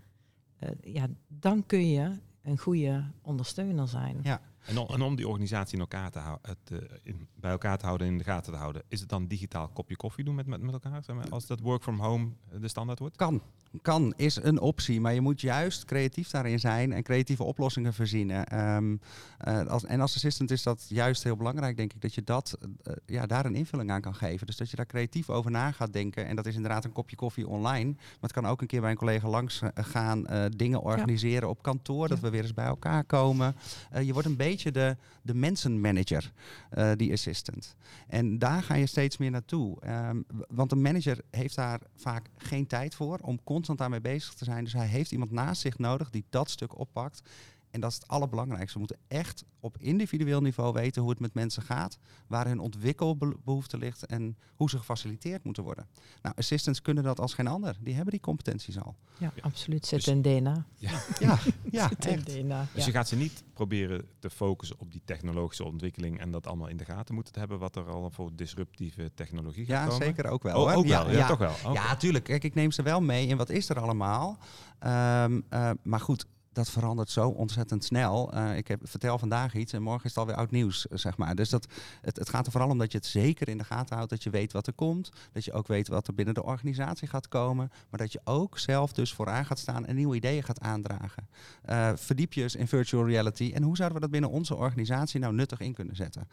Uh, 0.60 0.70
ja, 0.94 1.06
dan 1.28 1.66
kun 1.66 1.90
je 1.90 2.18
een 2.42 2.58
goede 2.58 3.04
ondersteuner 3.22 3.88
zijn. 3.88 4.20
Ja. 4.22 4.40
En 4.66 4.78
om, 4.78 4.88
en 4.88 5.02
om 5.02 5.16
die 5.16 5.28
organisatie 5.28 5.74
in 5.74 5.80
elkaar 5.80 6.10
te 6.10 6.18
houden, 6.18 6.50
het, 6.50 6.82
uh, 6.82 6.88
in, 7.02 7.28
bij 7.34 7.50
elkaar 7.50 7.78
te 7.78 7.84
houden 7.84 8.06
en 8.06 8.12
in 8.12 8.18
de 8.18 8.24
gaten 8.24 8.52
te 8.52 8.58
houden, 8.58 8.82
is 8.88 9.00
het 9.00 9.08
dan 9.08 9.26
digitaal 9.26 9.68
kopje 9.68 9.96
koffie 9.96 10.24
doen 10.24 10.34
met, 10.34 10.46
met, 10.46 10.60
met 10.60 10.72
elkaar? 10.72 11.02
Zeg 11.04 11.16
maar, 11.16 11.28
als 11.28 11.46
dat 11.46 11.60
work 11.60 11.82
from 11.82 12.00
home 12.00 12.28
de 12.60 12.68
standaard 12.68 12.98
wordt? 12.98 13.16
Kan. 13.16 13.42
Kan, 13.82 14.14
is 14.16 14.36
een 14.36 14.60
optie, 14.60 15.00
maar 15.00 15.14
je 15.14 15.20
moet 15.20 15.40
juist 15.40 15.84
creatief 15.84 16.30
daarin 16.30 16.60
zijn 16.60 16.92
en 16.92 17.02
creatieve 17.02 17.42
oplossingen 17.42 17.94
verzinnen. 17.94 18.74
Um, 18.74 19.00
uh, 19.48 19.66
als, 19.66 19.84
en 19.84 20.00
als 20.00 20.14
assistant 20.14 20.50
is 20.50 20.62
dat 20.62 20.86
juist 20.88 21.22
heel 21.22 21.36
belangrijk, 21.36 21.76
denk 21.76 21.92
ik, 21.92 22.00
dat 22.00 22.14
je 22.14 22.22
dat, 22.22 22.58
uh, 22.62 22.94
ja, 23.06 23.26
daar 23.26 23.44
een 23.44 23.54
invulling 23.54 23.90
aan 23.90 24.00
kan 24.00 24.14
geven. 24.14 24.46
Dus 24.46 24.56
dat 24.56 24.70
je 24.70 24.76
daar 24.76 24.86
creatief 24.86 25.30
over 25.30 25.50
na 25.50 25.72
gaat 25.72 25.92
denken. 25.92 26.26
En 26.26 26.36
dat 26.36 26.46
is 26.46 26.54
inderdaad 26.54 26.84
een 26.84 26.92
kopje 26.92 27.16
koffie 27.16 27.48
online. 27.48 27.90
Maar 27.92 28.16
het 28.20 28.32
kan 28.32 28.46
ook 28.46 28.60
een 28.60 28.66
keer 28.66 28.80
bij 28.80 28.90
een 28.90 28.96
collega 28.96 29.28
langs 29.28 29.60
gaan, 29.74 30.26
uh, 30.30 30.44
dingen 30.56 30.82
organiseren 30.82 31.42
ja. 31.42 31.48
op 31.48 31.62
kantoor, 31.62 32.08
dat 32.08 32.16
ja. 32.16 32.22
we 32.22 32.30
weer 32.30 32.42
eens 32.42 32.54
bij 32.54 32.66
elkaar 32.66 33.04
komen. 33.04 33.54
Uh, 33.94 34.02
je 34.02 34.12
wordt 34.12 34.28
een 34.28 34.36
beetje 34.36 34.49
de, 34.56 34.96
de 35.22 35.34
mensenmanager, 35.34 36.32
uh, 36.78 36.90
die 36.96 37.12
assistant. 37.12 37.76
En 38.08 38.38
daar 38.38 38.62
ga 38.62 38.74
je 38.74 38.86
steeds 38.86 39.16
meer 39.16 39.30
naartoe. 39.30 39.76
Um, 39.86 40.24
want 40.48 40.72
een 40.72 40.82
manager 40.82 41.20
heeft 41.30 41.54
daar 41.54 41.80
vaak 41.94 42.28
geen 42.36 42.66
tijd 42.66 42.94
voor 42.94 43.18
om 43.22 43.44
constant 43.44 43.78
daarmee 43.78 44.00
bezig 44.00 44.34
te 44.34 44.44
zijn. 44.44 44.64
Dus 44.64 44.72
hij 44.72 44.86
heeft 44.86 45.12
iemand 45.12 45.30
naast 45.30 45.60
zich 45.60 45.78
nodig 45.78 46.10
die 46.10 46.24
dat 46.30 46.50
stuk 46.50 46.78
oppakt. 46.78 47.22
En 47.70 47.80
dat 47.80 47.90
is 47.90 47.96
het 47.96 48.08
allerbelangrijkste. 48.08 48.72
We 48.72 48.78
moeten 48.78 48.98
echt 49.08 49.44
op 49.60 49.78
individueel 49.78 50.40
niveau 50.40 50.72
weten 50.72 51.02
hoe 51.02 51.10
het 51.10 51.20
met 51.20 51.34
mensen 51.34 51.62
gaat, 51.62 51.98
waar 52.26 52.46
hun 52.46 52.58
ontwikkelbehoefte 52.58 53.78
ligt 53.78 54.06
en 54.06 54.36
hoe 54.54 54.70
ze 54.70 54.78
gefaciliteerd 54.78 55.44
moeten 55.44 55.62
worden. 55.62 55.86
Nou, 56.22 56.34
assistants 56.36 56.82
kunnen 56.82 57.04
dat 57.04 57.20
als 57.20 57.34
geen 57.34 57.46
ander. 57.46 57.76
Die 57.80 57.94
hebben 57.94 58.12
die 58.12 58.20
competenties 58.20 58.78
al. 58.78 58.96
Ja, 59.18 59.32
ja. 59.34 59.42
absoluut. 59.42 59.86
Zit 59.86 60.04
dus, 60.04 60.14
in 60.14 60.22
DNA. 60.22 60.66
Ja, 60.76 60.90
ja, 61.20 61.38
ja 61.70 61.88
Zit 61.98 62.28
in 62.28 62.42
DNA. 62.42 62.66
Dus 62.74 62.84
je 62.84 62.90
gaat 62.90 63.08
ze 63.08 63.16
niet 63.16 63.44
proberen 63.52 64.08
te 64.18 64.30
focussen 64.30 64.80
op 64.80 64.92
die 64.92 65.02
technologische 65.04 65.64
ontwikkeling 65.64 66.20
en 66.20 66.30
dat 66.30 66.46
allemaal 66.46 66.68
in 66.68 66.76
de 66.76 66.84
gaten 66.84 67.14
moeten 67.14 67.38
hebben, 67.38 67.58
wat 67.58 67.76
er 67.76 67.90
al 67.90 68.10
voor 68.10 68.30
disruptieve 68.34 69.10
technologie 69.14 69.64
gaat 69.64 69.76
ja, 69.76 69.86
komen? 69.86 69.98
Ja, 69.98 70.04
zeker 70.04 70.30
ook 70.30 70.42
wel. 70.42 70.62
Oh, 70.62 70.76
ook 70.76 70.86
ja, 70.86 71.04
wel, 71.04 71.12
ja, 71.12 71.18
ja, 71.18 71.26
toch 71.26 71.38
wel. 71.38 71.54
Okay. 71.64 71.72
Ja, 71.72 71.96
tuurlijk. 71.96 72.24
Kijk, 72.24 72.44
ik 72.44 72.54
neem 72.54 72.70
ze 72.70 72.82
wel 72.82 73.00
mee 73.00 73.26
in 73.26 73.36
wat 73.36 73.50
is 73.50 73.68
er 73.68 73.80
allemaal. 73.80 74.38
Um, 74.86 75.44
uh, 75.50 75.70
maar 75.82 76.00
goed, 76.00 76.26
dat 76.52 76.70
verandert 76.70 77.10
zo 77.10 77.28
ontzettend 77.28 77.84
snel. 77.84 78.34
Uh, 78.34 78.56
ik 78.56 78.68
heb, 78.68 78.80
vertel 78.82 79.18
vandaag 79.18 79.54
iets 79.54 79.72
en 79.72 79.82
morgen 79.82 80.04
is 80.04 80.10
het 80.10 80.18
alweer 80.18 80.36
oud 80.36 80.50
nieuws, 80.50 80.88
eh, 80.88 80.98
zeg 80.98 81.16
maar. 81.16 81.34
Dus 81.34 81.48
dat, 81.48 81.66
het, 82.00 82.16
het 82.16 82.28
gaat 82.28 82.46
er 82.46 82.52
vooral 82.52 82.70
om 82.70 82.78
dat 82.78 82.92
je 82.92 82.98
het 82.98 83.06
zeker 83.06 83.48
in 83.48 83.58
de 83.58 83.64
gaten 83.64 83.94
houdt, 83.96 84.10
dat 84.10 84.22
je 84.22 84.30
weet 84.30 84.52
wat 84.52 84.66
er 84.66 84.72
komt, 84.72 85.10
dat 85.32 85.44
je 85.44 85.52
ook 85.52 85.66
weet 85.66 85.88
wat 85.88 86.06
er 86.06 86.14
binnen 86.14 86.34
de 86.34 86.42
organisatie 86.42 87.08
gaat 87.08 87.28
komen, 87.28 87.70
maar 87.90 88.00
dat 88.00 88.12
je 88.12 88.20
ook 88.24 88.58
zelf 88.58 88.92
dus 88.92 89.12
vooraan 89.12 89.46
gaat 89.46 89.58
staan 89.58 89.86
en 89.86 89.96
nieuwe 89.96 90.16
ideeën 90.16 90.42
gaat 90.42 90.60
aandragen. 90.60 91.28
Uh, 91.68 91.92
verdiep 91.94 92.32
je 92.32 92.54
in 92.58 92.68
virtual 92.68 93.06
reality 93.06 93.50
en 93.54 93.62
hoe 93.62 93.76
zouden 93.76 93.96
we 93.96 94.02
dat 94.02 94.12
binnen 94.12 94.30
onze 94.30 94.54
organisatie 94.54 95.20
nou 95.20 95.34
nuttig 95.34 95.60
in 95.60 95.74
kunnen 95.74 95.96
zetten? 95.96 96.28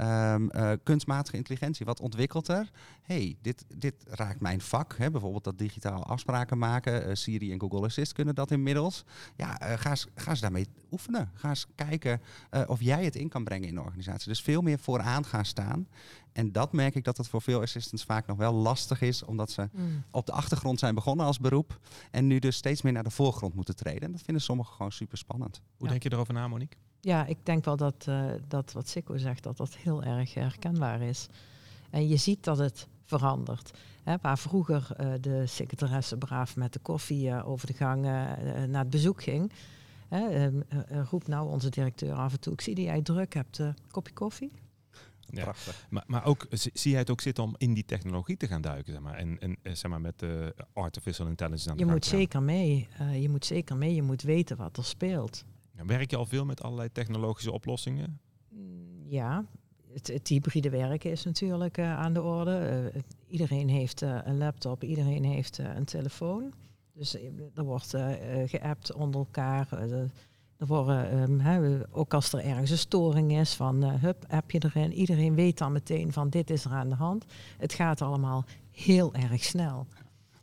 Um, 0.00 0.50
kunstmatige 0.82 1.36
intelligentie, 1.36 1.86
wat 1.86 2.00
ontwikkelt 2.00 2.48
er? 2.48 2.70
hey, 3.04 3.36
dit, 3.42 3.64
dit 3.74 3.94
raakt 4.08 4.40
mijn 4.40 4.60
vak, 4.60 4.94
hè? 4.96 5.10
bijvoorbeeld 5.10 5.44
dat 5.44 5.58
digitaal 5.58 6.04
afspraken 6.04 6.58
maken. 6.58 7.16
Siri 7.16 7.52
en 7.52 7.60
Google 7.60 7.84
Assist 7.84 8.12
kunnen 8.12 8.34
dat 8.34 8.50
inmiddels. 8.50 9.04
Ja, 9.36 9.53
uh, 9.62 9.72
ga, 9.76 9.90
eens, 9.90 10.06
ga 10.14 10.30
eens 10.30 10.40
daarmee 10.40 10.66
oefenen. 10.90 11.30
Ga 11.34 11.48
eens 11.48 11.66
kijken 11.74 12.20
uh, 12.50 12.62
of 12.66 12.80
jij 12.80 13.04
het 13.04 13.16
in 13.16 13.28
kan 13.28 13.44
brengen 13.44 13.68
in 13.68 13.74
de 13.74 13.80
organisatie. 13.80 14.28
Dus 14.28 14.42
veel 14.42 14.62
meer 14.62 14.78
vooraan 14.78 15.24
gaan 15.24 15.44
staan. 15.44 15.88
En 16.32 16.52
dat 16.52 16.72
merk 16.72 16.94
ik 16.94 17.04
dat 17.04 17.16
het 17.16 17.28
voor 17.28 17.42
veel 17.42 17.60
assistants 17.60 18.04
vaak 18.04 18.26
nog 18.26 18.36
wel 18.36 18.52
lastig 18.52 19.00
is, 19.00 19.22
omdat 19.22 19.50
ze 19.50 19.68
mm. 19.72 20.04
op 20.10 20.26
de 20.26 20.32
achtergrond 20.32 20.78
zijn 20.78 20.94
begonnen 20.94 21.26
als 21.26 21.38
beroep 21.38 21.80
en 22.10 22.26
nu 22.26 22.38
dus 22.38 22.56
steeds 22.56 22.82
meer 22.82 22.92
naar 22.92 23.02
de 23.02 23.10
voorgrond 23.10 23.54
moeten 23.54 23.76
treden. 23.76 24.02
En 24.02 24.12
dat 24.12 24.22
vinden 24.22 24.42
sommigen 24.42 24.74
gewoon 24.74 24.92
super 24.92 25.18
spannend. 25.18 25.60
Hoe 25.76 25.88
denk 25.88 26.02
je 26.02 26.12
erover 26.12 26.34
na, 26.34 26.48
Monique? 26.48 26.76
Ja, 27.00 27.26
ik 27.26 27.38
denk 27.42 27.64
wel 27.64 27.76
dat, 27.76 28.06
uh, 28.08 28.32
dat 28.48 28.72
wat 28.72 28.88
Sikko 28.88 29.16
zegt, 29.16 29.42
dat 29.42 29.56
dat 29.56 29.76
heel 29.76 30.02
erg 30.02 30.34
herkenbaar 30.34 31.00
is. 31.00 31.28
En 31.90 32.08
je 32.08 32.16
ziet 32.16 32.44
dat 32.44 32.58
het 32.58 32.88
verandert. 33.04 33.78
Hè, 34.02 34.16
waar 34.20 34.38
vroeger 34.38 34.88
uh, 35.00 35.12
de 35.20 35.46
secretaresse 35.46 36.16
braaf 36.16 36.56
met 36.56 36.72
de 36.72 36.78
koffie 36.78 37.28
uh, 37.28 37.48
over 37.48 37.66
de 37.66 37.72
gang 37.72 38.04
uh, 38.04 38.10
naar 38.64 38.82
het 38.82 38.90
bezoek 38.90 39.22
ging. 39.22 39.52
Hè, 40.08 40.28
ehm, 40.28 40.60
roept 41.10 41.28
nou 41.28 41.50
onze 41.50 41.70
directeur 41.70 42.12
af 42.12 42.32
en 42.32 42.40
toe, 42.40 42.52
ik 42.52 42.60
zie 42.60 42.74
dat 42.74 42.84
jij 42.84 43.02
druk 43.02 43.34
hebt, 43.34 43.60
kopje 43.90 44.14
koffie. 44.14 44.52
Ja, 45.20 45.42
Prachtig. 45.42 45.86
Maar, 45.90 46.04
maar 46.06 46.24
ook, 46.24 46.46
zie 46.50 46.90
jij 46.90 47.00
het 47.00 47.10
ook 47.10 47.20
zitten 47.20 47.44
om 47.44 47.54
in 47.58 47.74
die 47.74 47.84
technologie 47.84 48.36
te 48.36 48.46
gaan 48.46 48.60
duiken, 48.60 48.92
zeg 48.92 49.02
maar, 49.02 49.14
en, 49.14 49.38
en 49.38 49.58
zeg 49.62 49.90
maar 49.90 50.00
met 50.00 50.18
de 50.18 50.54
artificial 50.72 51.26
intelligence 51.26 51.70
aan 51.70 51.78
Je 51.78 51.86
moet 51.86 52.04
zeker 52.04 52.42
mee, 52.42 52.88
je 53.20 53.28
moet 53.28 53.44
zeker 53.44 53.76
mee, 53.76 53.94
je 53.94 54.02
moet 54.02 54.22
weten 54.22 54.56
wat 54.56 54.76
er 54.76 54.84
speelt. 54.84 55.44
Ja, 55.76 55.84
werk 55.84 56.10
je 56.10 56.16
al 56.16 56.26
veel 56.26 56.44
met 56.44 56.62
allerlei 56.62 56.92
technologische 56.92 57.52
oplossingen? 57.52 58.20
Ja, 59.06 59.44
het, 60.02 60.28
hybride 60.28 60.70
werken 60.70 61.10
is 61.10 61.24
natuurlijk 61.24 61.78
uh, 61.78 61.98
aan 61.98 62.12
de 62.12 62.22
orde. 62.22 62.90
Uh, 62.94 63.00
iedereen 63.28 63.68
heeft 63.68 64.02
uh, 64.02 64.18
een 64.24 64.38
laptop, 64.38 64.82
iedereen 64.82 65.24
heeft 65.24 65.58
een 65.58 65.84
telefoon. 65.84 66.52
Dus 66.92 67.16
er 67.54 67.64
wordt 67.64 67.94
geappt 68.46 68.92
onder 68.92 69.20
elkaar. 69.20 69.68
er 69.72 70.66
worden, 70.66 71.18
um, 71.42 71.84
ook 71.90 72.14
als 72.14 72.32
er 72.32 72.44
ergens 72.44 72.70
een 72.70 72.78
storing 72.78 73.38
is, 73.38 73.54
van 73.54 73.84
hup, 73.84 74.24
app 74.28 74.50
je 74.50 74.64
erin. 74.64 74.92
Iedereen 74.92 75.34
weet 75.34 75.58
dan 75.58 75.72
meteen 75.72 76.12
van 76.12 76.30
dit 76.30 76.50
is 76.50 76.64
er 76.64 76.70
aan 76.70 76.88
de 76.88 76.94
hand. 76.94 77.24
Het 77.58 77.72
gaat 77.72 78.02
allemaal 78.02 78.44
heel 78.70 79.14
erg 79.14 79.44
snel. 79.44 79.86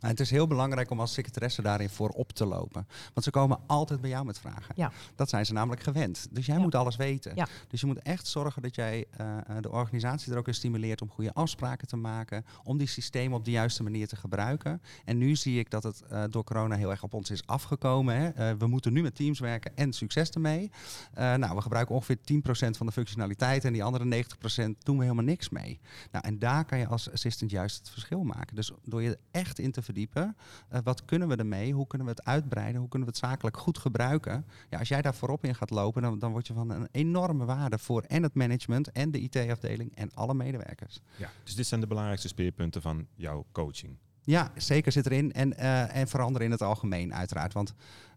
Nou, 0.02 0.14
het 0.14 0.20
is 0.20 0.30
heel 0.30 0.46
belangrijk 0.46 0.90
om 0.90 1.00
als 1.00 1.12
secretaresse 1.12 1.62
daarin 1.62 1.88
voorop 1.88 2.32
te 2.32 2.46
lopen. 2.46 2.86
Want 3.12 3.24
ze 3.24 3.30
komen 3.30 3.58
altijd 3.66 4.00
bij 4.00 4.10
jou 4.10 4.24
met 4.24 4.38
vragen. 4.38 4.74
Ja. 4.74 4.92
Dat 5.16 5.28
zijn 5.28 5.46
ze 5.46 5.52
namelijk 5.52 5.82
gewend. 5.82 6.28
Dus 6.30 6.46
jij 6.46 6.58
moet 6.58 6.74
alles 6.74 6.96
weten. 6.96 7.32
Ja. 7.34 7.48
Dus 7.68 7.80
je 7.80 7.86
moet 7.86 7.98
echt 7.98 8.26
zorgen 8.26 8.62
dat 8.62 8.74
jij 8.74 9.04
uh, 9.20 9.36
de 9.60 9.70
organisatie 9.70 10.32
er 10.32 10.38
ook 10.38 10.46
in 10.46 10.54
stimuleert 10.54 11.02
om 11.02 11.10
goede 11.10 11.32
afspraken 11.32 11.88
te 11.88 11.96
maken. 11.96 12.44
Om 12.64 12.78
die 12.78 12.86
systemen 12.86 13.38
op 13.38 13.44
de 13.44 13.50
juiste 13.50 13.82
manier 13.82 14.08
te 14.08 14.16
gebruiken. 14.16 14.82
En 15.04 15.18
nu 15.18 15.36
zie 15.36 15.58
ik 15.58 15.70
dat 15.70 15.82
het 15.82 16.02
uh, 16.12 16.24
door 16.30 16.44
corona 16.44 16.76
heel 16.76 16.90
erg 16.90 17.02
op 17.02 17.14
ons 17.14 17.30
is 17.30 17.46
afgekomen. 17.46 18.16
Hè. 18.16 18.50
Uh, 18.50 18.58
we 18.58 18.66
moeten 18.66 18.92
nu 18.92 19.02
met 19.02 19.14
teams 19.14 19.38
werken 19.38 19.76
en 19.76 19.92
succes 19.92 20.30
ermee. 20.30 20.70
nou, 21.14 21.54
we 21.54 21.60
gebruiken 21.60 21.94
ongeveer 21.94 22.16
10% 22.16 22.76
van 22.76 22.86
de 22.86 22.92
functionaliteit. 22.92 23.64
En 23.64 23.72
die 23.72 23.84
andere 23.84 24.24
90% 24.24 24.78
doen 24.78 24.96
we 24.96 25.02
helemaal 25.02 25.24
niks 25.24 25.48
mee. 25.48 25.80
Nou, 26.10 26.26
en 26.26 26.38
daar 26.38 26.64
kan 26.64 26.78
je 26.78 26.86
als 26.86 27.10
assistant 27.12 27.50
juist 27.50 27.78
het 27.78 27.90
verschil 27.90 28.22
maken. 28.22 28.56
Dus 28.56 28.72
door 28.84 29.02
je 29.02 29.18
echt 29.30 29.58
in 29.58 29.70
te 29.70 29.82
verdiepen. 29.92 30.36
Uh, 30.72 30.78
wat 30.84 31.04
kunnen 31.04 31.28
we 31.28 31.36
ermee? 31.36 31.72
Hoe 31.72 31.86
kunnen 31.86 32.06
we 32.06 32.12
het 32.12 32.24
uitbreiden? 32.24 32.80
Hoe 32.80 32.88
kunnen 32.88 33.08
we 33.08 33.14
het 33.14 33.24
zakelijk 33.24 33.56
goed 33.56 33.78
gebruiken? 33.78 34.46
Ja, 34.70 34.78
als 34.78 34.88
jij 34.88 35.02
daar 35.02 35.14
voorop 35.14 35.44
in 35.44 35.54
gaat 35.54 35.70
lopen, 35.70 36.02
dan, 36.02 36.18
dan 36.18 36.32
word 36.32 36.46
je 36.46 36.52
van 36.52 36.70
een 36.70 36.88
enorme 36.90 37.44
waarde 37.44 37.78
voor 37.78 38.02
en 38.02 38.22
het 38.22 38.34
management 38.34 38.92
en 38.92 39.10
de 39.10 39.20
IT-afdeling 39.20 39.96
en 39.96 40.14
alle 40.14 40.34
medewerkers. 40.34 41.00
Ja, 41.16 41.30
dus 41.44 41.54
dit 41.54 41.66
zijn 41.66 41.80
de 41.80 41.86
belangrijkste 41.86 42.28
speerpunten 42.28 42.82
van 42.82 43.06
jouw 43.14 43.46
coaching. 43.52 43.96
Ja, 44.24 44.52
zeker 44.56 44.92
zit 44.92 45.06
erin. 45.06 45.32
En, 45.32 45.52
uh, 45.52 45.96
en 45.96 46.08
veranderen 46.08 46.46
in 46.46 46.52
het 46.52 46.62
algemeen, 46.62 47.14
uiteraard. 47.14 47.52
Want 47.52 47.74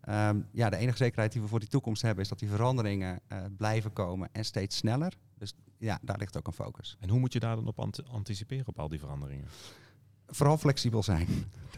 um, 0.10 0.48
ja, 0.51 0.70
de 0.70 0.77
enige 0.77 0.98
zekerheid 0.98 1.32
die 1.32 1.41
we 1.41 1.48
voor 1.48 1.60
die 1.60 1.70
toekomst 1.70 2.01
hebben, 2.01 2.24
is 2.24 2.29
dat 2.29 2.39
die 2.39 2.50
veranderingen 2.50 3.20
uh, 3.32 3.39
blijven 3.58 3.94
komen 3.94 4.29
en 4.32 4.46
steeds 4.46 4.77
sneller. 4.77 5.13
Dus 5.38 5.53
ja, 5.77 6.00
daar 6.01 6.17
ligt 6.17 6.38
ook 6.38 6.48
een 6.48 6.53
focus. 6.53 6.98
En 7.00 7.10
hoe 7.10 7.20
moet 7.20 7.34
je 7.34 7.39
daar 7.39 7.55
dan 7.55 7.67
op 7.67 7.89
anticiperen 8.12 8.67
op 8.67 8.79
al 8.79 8.89
die 8.89 9.00
veranderingen? 9.00 9.48
Vooral 10.27 10.58
flexibel 10.58 11.03
zijn. 11.03 11.27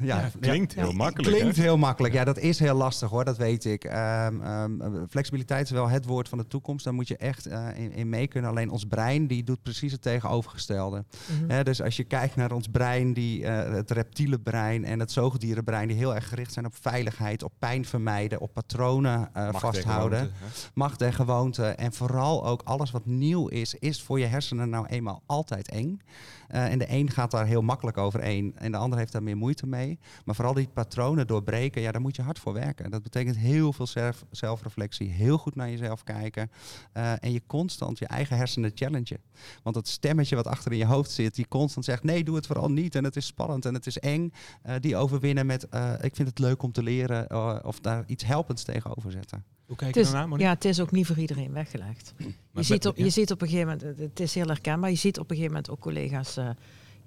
Ja, 0.02 0.30
klinkt 0.40 0.76
heel 0.76 0.92
makkelijk. 0.92 1.36
Klinkt 1.36 1.58
heel 1.58 1.78
makkelijk. 1.78 2.14
Ja, 2.14 2.24
dat 2.24 2.38
is 2.38 2.60
heel 2.60 2.76
lastig 2.76 3.10
hoor, 3.10 3.26
dat 3.26 3.38
weet 3.38 3.66
ik. 3.66 3.84
Um, 3.84 4.42
um, 4.42 5.08
flexibiliteit 5.10 5.66
is 5.66 5.72
wel 5.72 5.90
het 5.90 6.06
woord 6.06 6.30
van 6.30 6.38
de 6.38 6.48
toekomst. 6.48 6.84
Daar 6.84 6.94
moet 6.94 7.08
je 7.08 7.18
echt 7.18 7.48
uh, 7.48 7.68
in, 7.76 7.92
in, 7.92 8.10
mee 8.10 8.28
kunnen. 8.28 8.50
Alleen 8.50 8.70
ons 8.70 8.86
brein 8.86 9.28
die 9.28 9.44
doet 9.44 9.62
precies 9.62 9.92
het 9.92 10.02
tegenovergestelde. 10.02 11.06
Mm 11.28 11.50
-hmm. 11.50 11.64
dus 11.64 11.82
als 11.82 11.98
je 11.98 12.04
kijkt 12.04 12.36
naar 12.36 12.52
ons 12.52 12.68
brein, 12.68 13.14
die, 13.14 13.42
uh, 13.42 13.74
het 13.74 13.92
reptiele 13.92 14.40
brein 14.40 14.86
en 14.86 15.00
het 15.00 15.12
zoogdierenbrein, 15.12 15.88
die 15.88 15.98
heel 15.98 16.16
erg 16.16 16.28
gericht 16.30 16.54
zijn 16.54 16.66
op 16.66 16.74
veiligheid, 16.82 17.44
op 17.44 17.54
pijn 17.60 17.86
vermijden, 17.86 18.40
op 18.40 18.54
patronen 18.54 19.30
uh, 19.38 19.50
vasthouden. 19.54 20.20
Gewoonte, 20.20 20.36
macht 20.74 21.02
en 21.02 21.14
gewoonte. 21.14 21.66
En 21.66 21.94
vooral 21.94 22.46
ook 22.46 22.62
alles 22.64 22.92
wat 22.92 23.06
nieuw 23.06 23.48
is, 23.48 23.76
is 23.76 24.02
voor 24.02 24.20
je 24.20 24.26
hersenen 24.26 24.70
nou 24.70 24.86
eenmaal 24.86 25.22
altijd 25.26 25.70
eng. 25.70 26.02
en 26.48 26.80
de 26.80 26.86
een 26.90 27.10
gaat 27.10 27.32
daar 27.32 27.46
heel 27.46 27.62
makkelijk 27.62 27.98
overheen 27.98 28.37
en 28.56 28.72
de 28.72 28.78
ander 28.78 29.00
heeft 29.00 29.12
daar 29.12 29.24
meer 29.24 29.38
moeite 29.38 29.68
mee. 29.68 30.00
Maar 30.26 30.36
vooral 30.36 30.54
die 30.54 30.68
patronen 30.74 31.28
doorbreken, 31.28 31.82
ja, 31.82 31.92
daar 31.92 32.02
moet 32.02 32.16
je 32.16 32.22
hard 32.22 32.40
voor 32.40 32.54
werken. 32.54 32.92
Dat 32.92 33.04
betekent 33.04 33.38
heel 33.38 33.74
veel 33.74 33.88
zelf, 33.88 34.26
zelfreflectie, 34.32 35.10
heel 35.10 35.38
goed 35.38 35.56
naar 35.56 35.70
jezelf 35.70 36.04
kijken. 36.04 36.52
Uh, 36.94 37.24
en 37.24 37.32
je 37.32 37.42
constant 37.48 38.00
je 38.00 38.08
eigen 38.08 38.38
hersenen 38.38 38.72
challengen. 38.74 39.20
Want 39.64 39.76
dat 39.76 39.88
stemmetje 39.88 40.36
wat 40.36 40.48
achter 40.48 40.72
in 40.72 40.78
je 40.78 40.86
hoofd 40.86 41.12
zit, 41.12 41.36
die 41.36 41.48
constant 41.48 41.86
zegt: 41.86 42.04
nee, 42.04 42.24
doe 42.24 42.36
het 42.36 42.46
vooral 42.46 42.72
niet. 42.72 42.96
En 42.96 43.04
het 43.04 43.16
is 43.16 43.26
spannend 43.26 43.66
en 43.66 43.74
het 43.74 43.86
is 43.86 43.98
eng. 43.98 44.32
Uh, 44.66 44.74
die 44.80 44.96
overwinnen 44.96 45.46
met: 45.46 45.68
uh, 45.74 45.94
ik 46.02 46.16
vind 46.16 46.28
het 46.28 46.40
leuk 46.40 46.64
om 46.64 46.72
te 46.72 46.84
leren. 46.84 47.66
of 47.66 47.80
daar 47.80 48.04
iets 48.08 48.26
helpends 48.26 48.64
tegenover 48.64 49.12
zetten. 49.12 49.44
Hoe 49.68 49.76
kijk 49.76 49.96
je 49.96 50.04
daarna, 50.04 50.38
Ja, 50.38 50.50
het 50.50 50.66
is 50.66 50.80
ook 50.80 50.92
niet 50.92 51.06
voor 51.06 51.18
iedereen 51.18 51.52
weggelegd. 51.52 52.14
Je 52.52 52.64
ziet, 52.64 52.88
op, 52.88 52.98
je 52.98 53.10
ziet 53.10 53.32
op 53.32 53.42
een 53.42 53.48
gegeven 53.48 53.78
moment, 53.78 54.00
het 54.00 54.20
is 54.20 54.34
heel 54.34 54.48
herkenbaar, 54.48 54.90
je 54.90 54.96
ziet 54.96 55.20
op 55.20 55.30
een 55.30 55.36
gegeven 55.36 55.56
moment 55.56 55.72
ook 55.72 55.80
collega's 55.80 56.38
uh, 56.38 56.50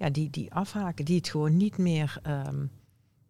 ja, 0.01 0.09
die, 0.09 0.29
die 0.29 0.53
afhaken, 0.53 1.05
die 1.05 1.17
het 1.17 1.29
gewoon 1.29 1.57
niet 1.57 1.77
meer 1.77 2.21
um, 2.27 2.71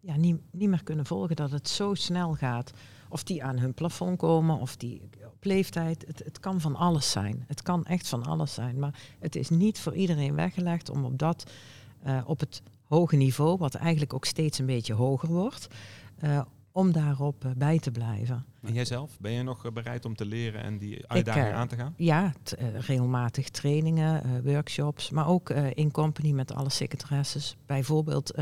ja, 0.00 0.16
niet, 0.16 0.40
niet 0.50 0.68
meer 0.68 0.82
kunnen 0.82 1.06
volgen 1.06 1.36
dat 1.36 1.50
het 1.50 1.68
zo 1.68 1.94
snel 1.94 2.34
gaat. 2.34 2.72
Of 3.08 3.22
die 3.22 3.44
aan 3.44 3.58
hun 3.58 3.74
plafond 3.74 4.18
komen, 4.18 4.58
of 4.58 4.76
die 4.76 5.02
op 5.24 5.44
leeftijd. 5.44 6.04
Het, 6.06 6.22
het 6.24 6.40
kan 6.40 6.60
van 6.60 6.76
alles 6.76 7.10
zijn. 7.10 7.44
Het 7.46 7.62
kan 7.62 7.84
echt 7.84 8.08
van 8.08 8.22
alles 8.24 8.54
zijn. 8.54 8.78
Maar 8.78 9.00
het 9.18 9.36
is 9.36 9.48
niet 9.48 9.78
voor 9.80 9.94
iedereen 9.94 10.34
weggelegd 10.34 10.90
om 10.90 11.04
op 11.04 11.18
dat, 11.18 11.50
uh, 12.06 12.22
op 12.26 12.40
het 12.40 12.62
hoge 12.84 13.16
niveau, 13.16 13.58
wat 13.58 13.74
eigenlijk 13.74 14.14
ook 14.14 14.24
steeds 14.24 14.58
een 14.58 14.66
beetje 14.66 14.94
hoger 14.94 15.28
wordt, 15.28 15.68
uh, 16.24 16.40
om 16.72 16.92
daarop 16.92 17.44
uh, 17.44 17.52
bij 17.56 17.78
te 17.78 17.90
blijven. 17.90 18.44
En 18.62 18.72
jijzelf, 18.72 19.18
ben 19.20 19.32
je 19.32 19.42
nog 19.42 19.72
bereid 19.72 20.04
om 20.04 20.14
te 20.14 20.24
leren 20.24 20.62
en 20.62 20.78
die 20.78 21.06
uitdaging 21.06 21.46
Ik, 21.46 21.52
aan 21.52 21.68
te 21.68 21.76
gaan? 21.76 21.94
Ja, 21.96 22.32
regelmatig 22.78 23.48
trainingen, 23.48 24.42
workshops, 24.44 25.10
maar 25.10 25.28
ook 25.28 25.50
in 25.50 25.90
company 25.90 26.30
met 26.30 26.52
alle 26.52 26.70
secretaresses. 26.70 27.56
Bijvoorbeeld 27.66 28.36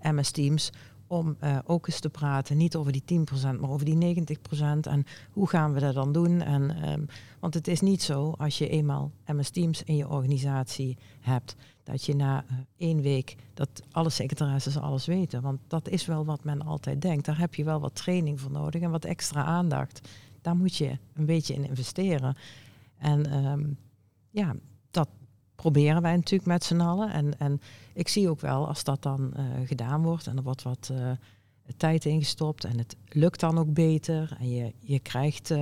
MS 0.00 0.30
Teams, 0.30 0.72
om 1.06 1.36
uh, 1.42 1.58
ook 1.64 1.86
eens 1.86 2.00
te 2.00 2.10
praten, 2.10 2.56
niet 2.56 2.76
over 2.76 2.92
die 2.92 3.02
10%, 3.02 3.60
maar 3.60 3.70
over 3.70 3.84
die 3.84 4.16
90%. 4.16 4.58
En 4.80 5.04
hoe 5.30 5.48
gaan 5.48 5.72
we 5.72 5.80
dat 5.80 5.94
dan 5.94 6.12
doen? 6.12 6.42
En, 6.42 6.88
um, 6.88 7.06
want 7.40 7.54
het 7.54 7.68
is 7.68 7.80
niet 7.80 8.02
zo, 8.02 8.34
als 8.38 8.58
je 8.58 8.68
eenmaal 8.68 9.12
MS 9.26 9.50
Teams 9.50 9.82
in 9.82 9.96
je 9.96 10.08
organisatie 10.08 10.96
hebt, 11.20 11.56
dat 11.86 12.04
je 12.04 12.14
na 12.14 12.44
uh, 12.44 12.58
één 12.76 13.00
week 13.00 13.36
dat 13.54 13.68
alle 13.90 14.10
secretaresses 14.10 14.76
alles 14.76 15.06
weten. 15.06 15.42
Want 15.42 15.60
dat 15.66 15.88
is 15.88 16.06
wel 16.06 16.24
wat 16.24 16.44
men 16.44 16.62
altijd 16.62 17.02
denkt. 17.02 17.24
Daar 17.24 17.38
heb 17.38 17.54
je 17.54 17.64
wel 17.64 17.80
wat 17.80 17.94
training 17.94 18.40
voor 18.40 18.50
nodig 18.50 18.82
en 18.82 18.90
wat 18.90 19.04
extra 19.04 19.44
aandacht. 19.44 20.08
Daar 20.40 20.56
moet 20.56 20.76
je 20.76 20.98
een 21.14 21.26
beetje 21.26 21.54
in 21.54 21.64
investeren. 21.64 22.36
En 22.98 23.46
um, 23.46 23.78
ja, 24.30 24.54
dat, 24.90 25.08
proberen 25.54 26.02
wij 26.02 26.16
natuurlijk 26.16 26.48
met 26.48 26.64
z'n 26.64 26.80
allen. 26.80 27.12
En, 27.12 27.38
en 27.38 27.60
ik 27.94 28.08
zie 28.08 28.28
ook 28.28 28.40
wel 28.40 28.68
als 28.68 28.84
dat 28.84 29.02
dan 29.02 29.32
uh, 29.36 29.44
gedaan 29.64 30.02
wordt 30.02 30.26
en 30.26 30.36
er 30.36 30.42
wordt 30.42 30.62
wat 30.62 30.90
uh, 30.92 31.10
tijd 31.76 32.04
ingestopt 32.04 32.64
en 32.64 32.78
het 32.78 32.96
lukt 33.08 33.40
dan 33.40 33.58
ook 33.58 33.72
beter 33.72 34.36
en 34.38 34.50
je, 34.50 34.72
je 34.78 34.98
krijgt 34.98 35.54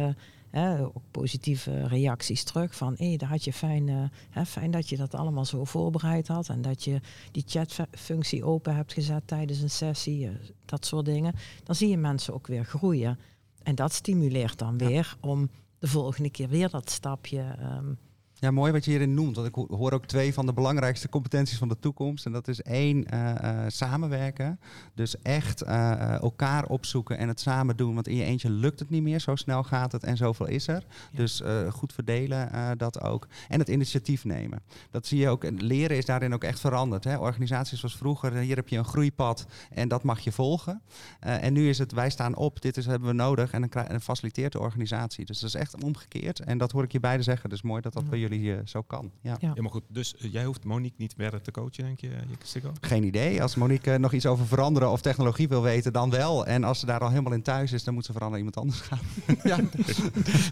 hè, 0.55 0.85
ook 0.85 1.03
positieve 1.11 1.87
reacties 1.87 2.45
terug 2.45 2.77
van 2.77 2.95
hé, 2.97 3.09
hey, 3.09 3.17
daar 3.17 3.29
had 3.29 3.45
je 3.45 3.53
fijn, 3.53 4.11
hè, 4.31 4.47
fijn 4.47 4.71
dat 4.71 4.89
je 4.89 4.97
dat 4.97 5.15
allemaal 5.15 5.45
zo 5.45 5.65
voorbereid 5.65 6.29
had 6.29 6.49
en 6.49 6.63
dat 6.63 6.85
je 6.85 7.01
die 7.33 7.45
chatfunctie 7.47 8.45
open 8.45 8.75
hebt 8.75 8.93
gezet 8.93 9.27
tijdens 9.27 9.61
een 9.61 9.71
sessie, 9.71 10.31
dat 10.65 10.87
soort 10.87 11.05
dingen. 11.05 11.35
Dan 11.65 11.75
zie 11.75 11.89
je 11.89 11.97
mensen 11.97 12.35
ook 12.35 12.47
weer 12.47 12.65
groeien. 12.65 13.19
en 13.63 13.75
dat 13.75 13.93
stimuleert 13.93 14.59
dan 14.59 14.79
weer 14.79 15.17
om 15.21 15.51
de 15.79 15.87
volgende 15.89 16.31
keer 16.31 16.49
weer 16.49 16.71
dat 16.71 16.91
stapje 16.91 17.41
ehm, 17.59 17.93
ja, 18.39 18.51
mooi 18.51 18.73
wat 18.73 18.85
je 18.85 18.91
hierin 18.91 19.15
noemt. 19.15 19.37
Want 19.37 19.49
ik 19.49 19.55
hoor 19.55 19.93
ook 19.93 20.07
twee 20.07 20.35
van 20.35 20.47
de 20.47 20.53
belangrijkste 20.53 21.09
competenties 21.09 21.59
van 21.59 21.69
de 21.69 21.79
toekomst. 21.79 22.27
En 22.27 22.33
dat 22.33 22.49
is 22.49 22.63
één, 22.63 23.15
uh, 23.15 23.35
uh, 23.43 23.65
samenwerken. 23.69 24.61
Dus 24.95 25.23
echt 25.23 25.63
uh, 25.63 26.21
elkaar 26.23 26.67
opzoeken 26.67 27.19
en 27.19 27.29
het 27.29 27.41
samen 27.41 27.77
doen. 27.77 27.95
Want 27.95 28.09
in 28.09 28.17
je 28.17 28.25
eentje 28.25 28.51
lukt 28.51 28.79
het 28.79 28.91
niet 28.91 29.03
meer. 29.03 29.21
Zo 29.21 29.37
snel 29.37 29.63
gaat 29.63 29.93
het 29.93 30.05
en 30.05 30.17
zoveel 30.17 30.47
is 30.47 30.69
er. 30.69 30.85
Dus 31.13 31.43
goed 31.71 31.93
verdelen 31.93 32.49
dat 32.79 33.01
ook. 33.01 33.27
En 33.49 33.59
het 33.59 33.69
initiatief 33.69 34.25
nemen. 34.25 34.63
Dat 34.91 35.07
zie 35.07 35.19
je 35.19 35.29
ook. 35.29 35.45
Leren 35.57 35.97
is 35.97 36.05
daarin 36.05 36.35
ook 36.35 36.45
echt 36.45 36.61
veranderd. 36.61 37.05
Hè? 37.05 37.17
Organisaties 37.17 37.81
zoals 37.81 37.97
vroeger. 37.97 38.33
Hier 38.33 38.57
heb 38.57 38.69
je 38.69 38.79
een 38.79 38.85
groeipad 38.85 39.47
en 39.71 39.89
dat 39.89 40.03
mag 40.03 40.21
je 40.21 40.33
volgen. 40.33 40.83
en 41.21 41.53
nu 41.53 41.69
is 41.69 41.79
het 41.79 41.93
wij 41.93 42.11
staan 42.11 42.37
op. 42.37 42.61
Dit 42.61 42.77
is, 42.77 42.87
hebben 42.87 43.09
we 43.09 43.15
nodig. 43.15 43.51
En 43.51 43.71
dan 43.71 44.01
faciliteert 44.01 44.53
de 44.53 44.61
organisatie. 44.61 45.25
Dus 45.25 45.41
dat 45.41 45.49
is 45.49 45.55
echt 45.55 45.83
omgekeerd. 45.83 46.41
En 46.41 46.59
dat 46.59 46.73
hoor 46.73 46.83
ik 46.83 46.93
je 46.93 47.01
beide 47.01 47.23
zeggen. 47.23 47.51
Dus 47.51 47.63
mooi 47.63 47.81
dat 47.81 47.93
dat 47.93 48.09
bij 48.09 48.19
jullie 48.19 48.24
jullie 48.29 48.61
zo 48.65 48.83
kan. 48.83 49.11
Ja. 49.21 49.37
ja. 49.41 49.55
maar 49.57 49.71
goed, 49.71 49.83
dus 49.89 50.17
eh, 50.17 50.33
jij 50.33 50.45
hoeft 50.45 50.65
Monique 50.65 50.97
niet 50.99 51.15
verder 51.17 51.43
te 51.43 51.51
coachen, 51.51 51.85
denk 51.85 52.01
je, 52.01 52.11
Sikko? 52.43 52.73
Geen 52.81 53.05
idee. 53.05 53.43
Als 53.43 53.55
Monique 53.55 53.93
eh, 53.93 53.99
nog 53.99 54.13
iets 54.13 54.27
over 54.27 54.47
veranderen 54.47 54.91
of 54.91 55.01
technologie 55.01 55.49
wil 55.49 55.63
weten, 55.63 55.93
dan 55.93 56.11
wel. 56.11 56.47
En 56.47 56.65
als 56.65 56.81
ze 56.81 56.87
daar 56.87 57.01
al 57.01 57.09
helemaal 57.09 57.33
in 57.33 57.43
thuis 57.43 57.73
is, 57.73 57.85
dan 57.85 57.95
moet 57.95 58.05
ze 58.05 58.13
vooral 58.13 58.31
naar 58.31 58.39
iemand 58.39 58.57
anders 58.57 58.81
gaan. 58.81 58.99
ja, 59.51 59.59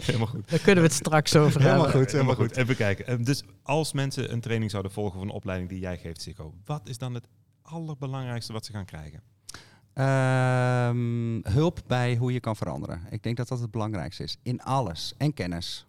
helemaal 0.02 0.26
goed. 0.26 0.50
Daar 0.50 0.58
kunnen 0.58 0.84
we 0.84 0.88
het 0.88 0.98
straks 0.98 1.36
over 1.36 1.60
helemaal 1.60 1.82
hebben. 1.82 2.00
Goed, 2.00 2.12
helemaal 2.12 2.34
goed. 2.34 2.56
Even 2.56 2.76
kijken. 2.76 3.06
Ehm, 3.06 3.22
dus 3.22 3.42
als 3.62 3.92
mensen 3.92 4.32
een 4.32 4.40
training 4.40 4.70
zouden 4.70 4.92
volgen 4.92 5.18
van 5.18 5.28
een 5.28 5.34
opleiding 5.34 5.70
die 5.70 5.80
jij 5.80 5.98
geeft, 5.98 6.22
Sikko, 6.22 6.54
wat 6.64 6.88
is 6.88 6.98
dan 6.98 7.14
het 7.14 7.26
allerbelangrijkste 7.62 8.52
wat 8.52 8.64
ze 8.64 8.72
gaan 8.72 8.84
krijgen? 8.84 9.22
Ehm, 9.92 11.52
hulp 11.52 11.80
bij 11.86 12.16
hoe 12.16 12.32
je 12.32 12.40
kan 12.40 12.56
veranderen. 12.56 13.02
Ik 13.10 13.22
denk 13.22 13.36
dat 13.36 13.48
dat 13.48 13.60
het 13.60 13.70
belangrijkste 13.70 14.22
is. 14.22 14.36
In 14.42 14.62
alles. 14.62 15.14
En 15.16 15.34
kennis. 15.34 15.86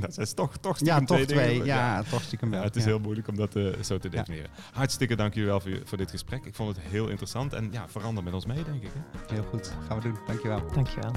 dat 0.06 0.18
is 0.18 0.32
toch, 0.32 0.56
toch 0.56 0.78
ja, 0.78 0.98
toch 0.98 1.06
twee. 1.06 1.26
twee 1.26 1.64
ja, 1.64 2.02
toch 2.02 2.22
stiekem 2.22 2.50
wel. 2.50 2.62
het 2.62 2.76
is 2.76 2.84
heel 2.84 2.98
moeilijk 2.98 3.28
om 3.28 3.36
dat 3.36 3.56
uh, 3.56 3.82
zo 3.82 3.98
te 3.98 4.08
definiëren. 4.08 4.50
Hartstikke 4.72 5.16
dank 5.16 5.34
jullie 5.34 5.48
wel 5.48 5.60
voor, 5.60 5.80
voor, 5.84 5.98
dit 5.98 6.10
gesprek. 6.10 6.44
Ik 6.44 6.54
vond 6.54 6.76
het 6.76 6.84
heel 6.86 7.08
interessant. 7.08 7.52
En 7.52 7.68
ja, 7.72 7.88
verander 7.88 8.24
met 8.24 8.32
ons 8.34 8.46
mee, 8.46 8.64
denk 8.64 8.82
ik. 8.82 8.90
Hè? 8.92 9.34
Heel 9.34 9.44
goed. 9.44 9.72
Gaan 9.88 9.96
we 9.96 10.02
doen. 10.02 10.18
Dankjewel. 10.26 10.62
Dankjewel. 10.72 11.12